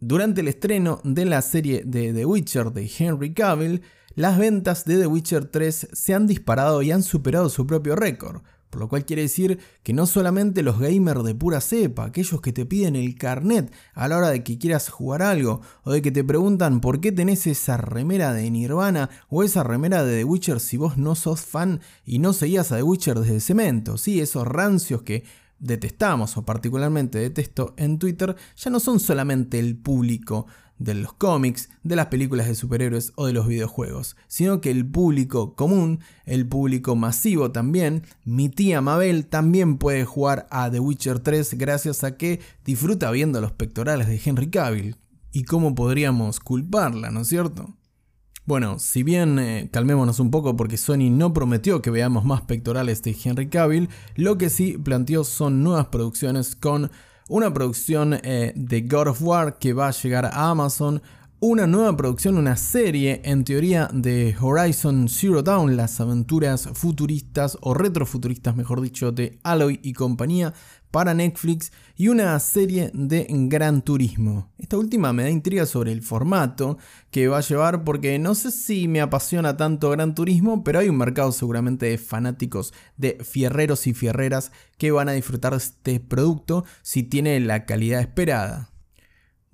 Durante 0.00 0.42
el 0.42 0.48
estreno 0.48 1.00
de 1.02 1.24
la 1.24 1.40
serie 1.40 1.82
de 1.86 2.12
The 2.12 2.26
Witcher 2.26 2.72
de 2.72 2.90
Henry 2.98 3.32
Cavill, 3.32 3.80
las 4.16 4.36
ventas 4.36 4.84
de 4.84 4.98
The 4.98 5.06
Witcher 5.06 5.46
3 5.46 5.88
se 5.94 6.12
han 6.12 6.26
disparado 6.26 6.82
y 6.82 6.90
han 6.90 7.02
superado 7.02 7.48
su 7.48 7.66
propio 7.66 7.96
récord. 7.96 8.42
Por 8.70 8.80
lo 8.80 8.88
cual 8.88 9.04
quiere 9.04 9.22
decir 9.22 9.58
que 9.82 9.92
no 9.92 10.06
solamente 10.06 10.62
los 10.62 10.78
gamers 10.78 11.24
de 11.24 11.34
pura 11.34 11.60
cepa, 11.60 12.04
aquellos 12.04 12.40
que 12.40 12.52
te 12.52 12.66
piden 12.66 12.96
el 12.96 13.16
carnet 13.16 13.72
a 13.94 14.08
la 14.08 14.18
hora 14.18 14.30
de 14.30 14.42
que 14.42 14.58
quieras 14.58 14.88
jugar 14.88 15.22
algo, 15.22 15.60
o 15.84 15.92
de 15.92 16.02
que 16.02 16.10
te 16.10 16.24
preguntan 16.24 16.80
por 16.80 17.00
qué 17.00 17.12
tenés 17.12 17.46
esa 17.46 17.76
remera 17.76 18.32
de 18.32 18.50
Nirvana 18.50 19.08
o 19.28 19.42
esa 19.42 19.62
remera 19.62 20.04
de 20.04 20.18
The 20.18 20.24
Witcher 20.24 20.60
si 20.60 20.76
vos 20.76 20.96
no 20.96 21.14
sos 21.14 21.40
fan 21.40 21.80
y 22.04 22.18
no 22.18 22.32
seguías 22.32 22.72
a 22.72 22.76
The 22.76 22.82
Witcher 22.82 23.20
desde 23.20 23.40
cemento, 23.40 23.98
sí, 23.98 24.20
esos 24.20 24.46
rancios 24.46 25.02
que 25.02 25.24
detestamos 25.58 26.36
o 26.36 26.44
particularmente 26.44 27.18
detesto 27.18 27.74
en 27.76 27.98
Twitter, 27.98 28.36
ya 28.56 28.70
no 28.70 28.80
son 28.80 29.00
solamente 29.00 29.58
el 29.58 29.76
público 29.76 30.46
de 30.78 30.94
los 30.94 31.12
cómics, 31.12 31.70
de 31.82 31.96
las 31.96 32.06
películas 32.06 32.46
de 32.46 32.54
superhéroes 32.54 33.12
o 33.16 33.26
de 33.26 33.32
los 33.32 33.46
videojuegos, 33.46 34.16
sino 34.26 34.60
que 34.60 34.70
el 34.70 34.86
público 34.86 35.54
común, 35.54 36.00
el 36.24 36.46
público 36.46 36.96
masivo 36.96 37.50
también, 37.52 38.02
mi 38.24 38.48
tía 38.48 38.80
Mabel 38.80 39.26
también 39.26 39.78
puede 39.78 40.04
jugar 40.04 40.46
a 40.50 40.70
The 40.70 40.80
Witcher 40.80 41.20
3 41.20 41.54
gracias 41.54 42.04
a 42.04 42.16
que 42.16 42.40
disfruta 42.64 43.10
viendo 43.10 43.40
los 43.40 43.52
pectorales 43.52 44.06
de 44.06 44.20
Henry 44.24 44.50
Cavill. 44.50 44.96
¿Y 45.32 45.44
cómo 45.44 45.74
podríamos 45.74 46.40
culparla, 46.40 47.10
no 47.10 47.20
es 47.20 47.28
cierto? 47.28 47.74
Bueno, 48.46 48.78
si 48.78 49.02
bien 49.02 49.40
eh, 49.40 49.68
calmémonos 49.72 50.20
un 50.20 50.30
poco 50.30 50.54
porque 50.56 50.76
Sony 50.76 51.10
no 51.10 51.32
prometió 51.32 51.82
que 51.82 51.90
veamos 51.90 52.24
más 52.24 52.42
pectorales 52.42 53.02
de 53.02 53.16
Henry 53.24 53.48
Cavill, 53.48 53.88
lo 54.14 54.38
que 54.38 54.50
sí 54.50 54.78
planteó 54.78 55.24
son 55.24 55.64
nuevas 55.64 55.86
producciones 55.86 56.54
con 56.54 56.92
una 57.28 57.52
producción 57.52 58.14
eh, 58.22 58.52
de 58.54 58.82
God 58.82 59.08
of 59.08 59.22
War 59.22 59.58
que 59.58 59.72
va 59.72 59.88
a 59.88 59.92
llegar 59.92 60.26
a 60.26 60.50
Amazon, 60.50 61.02
una 61.40 61.66
nueva 61.66 61.96
producción, 61.96 62.38
una 62.38 62.56
serie 62.56 63.20
en 63.24 63.44
teoría 63.44 63.90
de 63.92 64.34
Horizon 64.40 65.08
Zero 65.08 65.42
Dawn, 65.42 65.76
las 65.76 66.00
aventuras 66.00 66.68
futuristas 66.72 67.58
o 67.60 67.74
retrofuturistas, 67.74 68.56
mejor 68.56 68.80
dicho, 68.80 69.12
de 69.12 69.38
Aloy 69.42 69.80
y 69.82 69.92
compañía 69.92 70.54
para 70.90 71.14
Netflix 71.14 71.72
y 71.96 72.08
una 72.08 72.38
serie 72.40 72.90
de 72.94 73.26
Gran 73.28 73.82
Turismo. 73.82 74.50
Esta 74.58 74.78
última 74.78 75.12
me 75.12 75.24
da 75.24 75.30
intriga 75.30 75.66
sobre 75.66 75.92
el 75.92 76.02
formato 76.02 76.78
que 77.10 77.28
va 77.28 77.38
a 77.38 77.42
llevar 77.42 77.84
porque 77.84 78.18
no 78.18 78.34
sé 78.34 78.50
si 78.50 78.88
me 78.88 79.00
apasiona 79.00 79.56
tanto 79.56 79.90
Gran 79.90 80.14
Turismo, 80.14 80.64
pero 80.64 80.78
hay 80.78 80.88
un 80.88 80.98
mercado 80.98 81.32
seguramente 81.32 81.86
de 81.86 81.98
fanáticos 81.98 82.72
de 82.96 83.18
fierreros 83.24 83.86
y 83.86 83.94
fierreras 83.94 84.52
que 84.78 84.90
van 84.90 85.08
a 85.08 85.12
disfrutar 85.12 85.52
de 85.52 85.58
este 85.58 86.00
producto 86.00 86.64
si 86.82 87.02
tiene 87.02 87.38
la 87.40 87.66
calidad 87.66 88.00
esperada. 88.00 88.70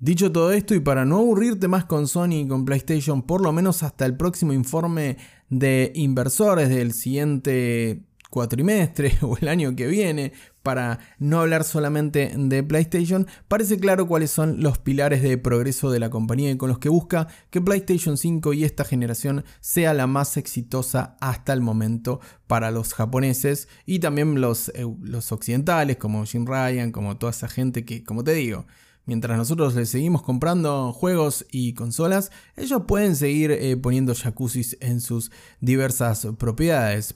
Dicho 0.03 0.33
todo 0.33 0.51
esto 0.51 0.75
y 0.75 0.81
para 0.81 1.05
no 1.05 1.19
aburrirte 1.19 1.69
más 1.69 1.85
con 1.85 2.09
Sony 2.09 2.41
y 2.41 2.47
con 2.47 2.65
PlayStation, 2.65 3.21
por 3.21 3.41
lo 3.41 3.53
menos 3.53 3.83
hasta 3.83 4.05
el 4.05 4.17
próximo 4.17 4.51
informe 4.51 5.15
de 5.49 5.93
inversores 5.95 6.67
del 6.67 6.91
siguiente 6.91 8.03
cuatrimestre 8.33 9.15
o 9.21 9.37
el 9.37 9.47
año 9.47 9.75
que 9.75 9.85
viene, 9.85 10.33
para 10.63 10.97
no 11.19 11.41
hablar 11.41 11.63
solamente 11.63 12.33
de 12.35 12.63
PlayStation, 12.63 13.27
parece 13.47 13.77
claro 13.77 14.07
cuáles 14.07 14.31
son 14.31 14.63
los 14.63 14.79
pilares 14.79 15.21
de 15.21 15.37
progreso 15.37 15.91
de 15.91 15.99
la 15.99 16.09
compañía 16.09 16.49
y 16.49 16.57
con 16.57 16.69
los 16.69 16.79
que 16.79 16.89
busca 16.89 17.27
que 17.51 17.61
PlayStation 17.61 18.17
5 18.17 18.53
y 18.53 18.63
esta 18.63 18.85
generación 18.85 19.45
sea 19.59 19.93
la 19.93 20.07
más 20.07 20.35
exitosa 20.37 21.15
hasta 21.21 21.53
el 21.53 21.61
momento 21.61 22.21
para 22.47 22.71
los 22.71 22.95
japoneses 22.95 23.67
y 23.85 23.99
también 23.99 24.41
los, 24.41 24.69
eh, 24.69 24.83
los 25.03 25.31
occidentales 25.31 25.97
como 25.97 26.25
Jim 26.25 26.47
Ryan, 26.47 26.91
como 26.91 27.17
toda 27.17 27.29
esa 27.29 27.47
gente 27.47 27.85
que, 27.85 28.03
como 28.03 28.23
te 28.23 28.33
digo, 28.33 28.65
mientras 29.05 29.37
nosotros 29.37 29.75
les 29.75 29.89
seguimos 29.89 30.23
comprando 30.23 30.91
juegos 30.91 31.45
y 31.51 31.73
consolas, 31.73 32.31
ellos 32.55 32.83
pueden 32.87 33.15
seguir 33.15 33.51
eh, 33.51 33.77
poniendo 33.77 34.15
jacuzzis 34.15 34.75
en 34.79 35.01
sus 35.01 35.29
diversas 35.59 36.27
propiedades. 36.39 37.15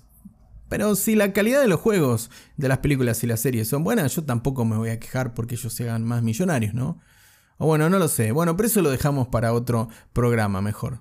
Pero 0.70 0.96
si 0.96 1.16
la 1.16 1.34
calidad 1.34 1.62
de 1.62 1.68
los 1.68 1.80
juegos, 1.80 2.30
de 2.58 2.68
las 2.68 2.80
películas 2.80 3.24
y 3.24 3.28
las 3.28 3.40
series 3.40 3.68
son 3.68 3.84
buenas, 3.84 4.16
yo 4.16 4.24
tampoco 4.24 4.66
me 4.66 4.78
voy 4.78 4.90
a 4.90 5.00
quejar 5.00 5.34
porque 5.34 5.56
ellos 5.56 5.74
se 5.74 5.84
hagan 5.84 6.04
más 6.04 6.24
millonarios, 6.24 6.74
¿no? 6.74 7.00
O 7.58 7.68
bueno, 7.68 7.90
no 7.90 8.00
lo 8.00 8.08
sé. 8.08 8.32
Bueno, 8.32 8.56
pero 8.56 8.68
eso 8.68 8.82
lo 8.82 8.92
dejamos 8.92 9.28
para 9.30 9.54
otro 9.54 9.90
programa 10.14 10.62
mejor. 10.62 11.00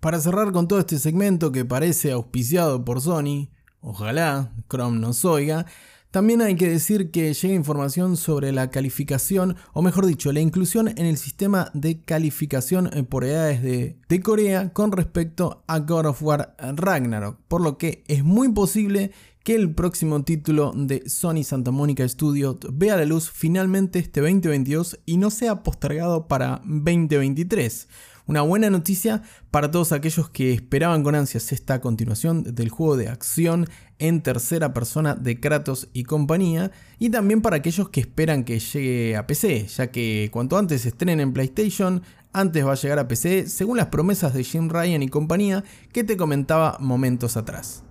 Para 0.00 0.20
cerrar 0.20 0.52
con 0.52 0.68
todo 0.68 0.80
este 0.80 0.98
segmento 0.98 1.52
que 1.52 1.64
parece 1.64 2.12
auspiciado 2.12 2.84
por 2.84 3.00
Sony, 3.00 3.50
ojalá 3.80 4.52
Chrome 4.68 4.98
nos 4.98 5.24
oiga, 5.24 5.66
también 6.10 6.40
hay 6.40 6.56
que 6.56 6.68
decir 6.68 7.10
que 7.10 7.34
llega 7.34 7.54
información 7.54 8.16
sobre 8.16 8.52
la 8.52 8.70
calificación, 8.70 9.56
o 9.72 9.82
mejor 9.82 10.06
dicho, 10.06 10.32
la 10.32 10.40
inclusión 10.40 10.88
en 10.88 11.06
el 11.06 11.16
sistema 11.16 11.70
de 11.74 12.00
calificación 12.00 12.90
por 13.08 13.24
edades 13.24 13.62
de, 13.62 13.98
de, 14.08 14.20
Corea 14.20 14.72
con 14.72 14.92
respecto 14.92 15.62
a 15.66 15.80
God 15.80 16.06
of 16.06 16.22
War 16.22 16.56
Ragnarok, 16.58 17.38
por 17.48 17.60
lo 17.60 17.76
que 17.76 18.04
es 18.08 18.24
muy 18.24 18.50
posible 18.50 19.12
que 19.46 19.54
el 19.54 19.72
próximo 19.74 20.24
título 20.24 20.72
de 20.74 21.08
Sony 21.08 21.44
Santa 21.44 21.70
Monica 21.70 22.08
Studios 22.08 22.56
vea 22.72 22.96
la 22.96 23.04
luz 23.04 23.30
finalmente 23.30 24.00
este 24.00 24.20
2022 24.20 24.98
y 25.06 25.18
no 25.18 25.30
sea 25.30 25.62
postergado 25.62 26.26
para 26.26 26.62
2023. 26.64 27.88
Una 28.28 28.42
buena 28.42 28.70
noticia 28.70 29.22
para 29.52 29.70
todos 29.70 29.92
aquellos 29.92 30.28
que 30.30 30.52
esperaban 30.52 31.04
con 31.04 31.14
ansias 31.14 31.52
esta 31.52 31.80
continuación 31.80 32.42
del 32.42 32.70
juego 32.70 32.96
de 32.96 33.08
acción 33.08 33.66
en 34.00 34.20
tercera 34.20 34.74
persona 34.74 35.14
de 35.14 35.38
Kratos 35.38 35.88
y 35.92 36.02
compañía, 36.02 36.72
y 36.98 37.10
también 37.10 37.40
para 37.40 37.58
aquellos 37.58 37.88
que 37.88 38.00
esperan 38.00 38.42
que 38.42 38.58
llegue 38.58 39.16
a 39.16 39.28
PC, 39.28 39.68
ya 39.68 39.92
que 39.92 40.28
cuanto 40.32 40.58
antes 40.58 40.82
se 40.82 40.88
estrene 40.88 41.22
en 41.22 41.32
PlayStation, 41.32 42.02
antes 42.32 42.66
va 42.66 42.72
a 42.72 42.76
llegar 42.76 42.98
a 42.98 43.06
PC, 43.06 43.46
según 43.46 43.76
las 43.76 43.86
promesas 43.86 44.34
de 44.34 44.42
Jim 44.42 44.68
Ryan 44.70 45.04
y 45.04 45.08
compañía 45.08 45.62
que 45.92 46.02
te 46.02 46.16
comentaba 46.16 46.78
momentos 46.80 47.36
atrás. 47.36 47.85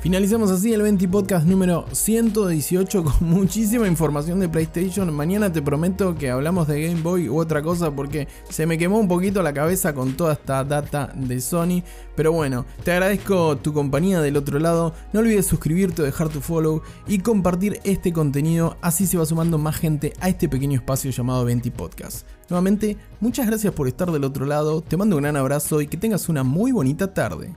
Finalizamos 0.00 0.50
así 0.50 0.72
el 0.72 0.80
20 0.80 1.08
podcast 1.08 1.46
número 1.46 1.84
118 1.92 3.04
con 3.04 3.14
muchísima 3.20 3.86
información 3.86 4.40
de 4.40 4.48
PlayStation. 4.48 5.12
Mañana 5.12 5.52
te 5.52 5.60
prometo 5.60 6.14
que 6.14 6.30
hablamos 6.30 6.68
de 6.68 6.80
Game 6.80 7.02
Boy 7.02 7.28
u 7.28 7.38
otra 7.38 7.60
cosa 7.60 7.90
porque 7.90 8.26
se 8.48 8.64
me 8.64 8.78
quemó 8.78 8.98
un 8.98 9.08
poquito 9.08 9.42
la 9.42 9.52
cabeza 9.52 9.92
con 9.92 10.16
toda 10.16 10.32
esta 10.32 10.64
data 10.64 11.12
de 11.14 11.38
Sony. 11.42 11.82
Pero 12.16 12.32
bueno, 12.32 12.64
te 12.82 12.92
agradezco 12.92 13.58
tu 13.58 13.74
compañía 13.74 14.22
del 14.22 14.38
otro 14.38 14.58
lado. 14.58 14.94
No 15.12 15.20
olvides 15.20 15.44
suscribirte, 15.44 16.02
dejar 16.02 16.30
tu 16.30 16.40
follow 16.40 16.80
y 17.06 17.18
compartir 17.18 17.78
este 17.84 18.10
contenido. 18.10 18.78
Así 18.80 19.06
se 19.06 19.18
va 19.18 19.26
sumando 19.26 19.58
más 19.58 19.76
gente 19.76 20.14
a 20.20 20.30
este 20.30 20.48
pequeño 20.48 20.78
espacio 20.78 21.10
llamado 21.10 21.44
20 21.44 21.70
podcast. 21.72 22.26
Nuevamente, 22.48 22.96
muchas 23.20 23.46
gracias 23.46 23.74
por 23.74 23.86
estar 23.86 24.10
del 24.10 24.24
otro 24.24 24.46
lado. 24.46 24.80
Te 24.80 24.96
mando 24.96 25.16
un 25.16 25.22
gran 25.22 25.36
abrazo 25.36 25.82
y 25.82 25.88
que 25.88 25.98
tengas 25.98 26.30
una 26.30 26.42
muy 26.42 26.72
bonita 26.72 27.12
tarde. 27.12 27.54